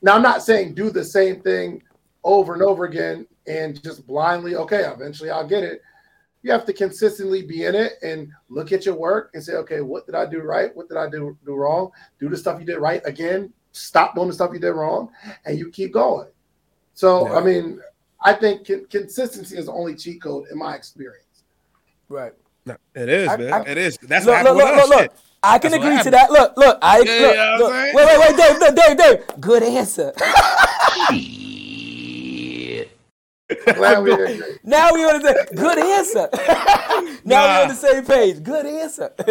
[0.02, 1.84] now I'm not saying do the same thing
[2.24, 5.82] over and over again and just blindly, okay, eventually I'll get it.
[6.44, 9.82] You have to consistently be in it and look at your work and say, okay,
[9.82, 10.76] what did I do right?
[10.76, 11.92] What did I do, do wrong?
[12.20, 13.52] Do the stuff you did right again.
[13.74, 15.10] Stop doing the stuff you did wrong,
[15.46, 16.28] and you keep going.
[16.94, 17.36] So, Yeah.
[17.38, 17.80] I mean,
[18.24, 21.26] I think con- consistency is the only cheat code in my experience.
[22.08, 22.34] Right.
[22.66, 23.54] No, it is, I- man.
[23.54, 23.98] I- it is.
[24.04, 25.12] That's Look, what look, look, look, look.
[25.46, 26.32] I can That's agree to that.
[26.32, 26.78] Look, look.
[26.82, 27.74] I Yeah, look, yeah, look.
[27.74, 27.94] I'm.
[27.96, 28.98] Wait, wait, wait, Dave, Dave, Dave,
[29.28, 29.42] Dave.
[29.42, 30.14] Good answer.
[33.76, 34.42] Glad we agree.
[34.64, 36.30] now we on the good answer.
[37.26, 38.44] now we on the same page.
[38.44, 39.12] Good answer.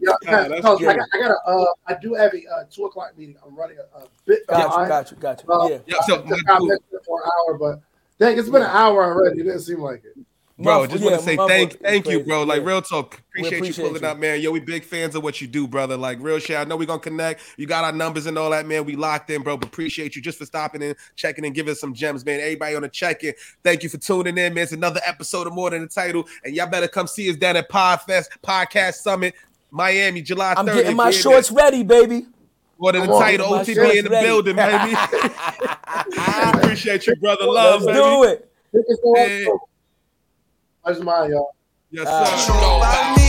[0.00, 0.96] Yeah, Nah, that's I good.
[0.96, 3.36] got, I got a, uh, I do have a uh, two o'clock meeting.
[3.44, 4.88] I'm running a, a bit got you, behind.
[4.88, 5.52] got you, got you.
[5.52, 5.78] Uh, Yeah.
[5.86, 7.80] Yeah, so I just got for an hour, but
[8.18, 9.40] dang, it's been an hour already.
[9.40, 10.14] It didn't seem like it.
[10.60, 12.42] Bro, My- just yeah, want to say my thank voice is thank you, bro.
[12.42, 12.66] Like Yeah.
[12.68, 13.20] real talk.
[13.28, 14.08] Appreciate, you pulling you.
[14.08, 14.40] up, man.
[14.40, 15.96] Yo, we big fans of what you do, brother.
[15.96, 16.56] Like real shit.
[16.56, 17.42] I know we gonna connect.
[17.56, 18.84] You got our numbers and all that, man.
[18.84, 19.56] We locked in, bro.
[19.56, 22.40] But appreciate you just for stopping in, checking and giving us some gems, man.
[22.40, 23.34] Everybody on the check-in.
[23.62, 24.64] Thank you for tuning in, man.
[24.64, 26.26] It's another episode of More Than the Title.
[26.44, 29.34] And y'all better come see us down at Podfest Podcast Summit,
[29.70, 30.58] Miami, July 30th.
[30.58, 32.26] I'm getting my Yeah, shorts ready, baby.
[32.80, 34.26] More than the title, my OTB shorts in the ready.
[34.26, 34.72] building, baby.
[34.96, 37.44] I appreciate you, brother.
[37.46, 37.98] Love, Let's baby.
[37.98, 38.50] do it.
[38.72, 39.00] It's
[40.88, 40.94] all- Hey.
[40.94, 41.54] Where's mine, y'all?
[41.90, 42.52] Yes, Uh, sir.
[42.54, 43.27] Nobody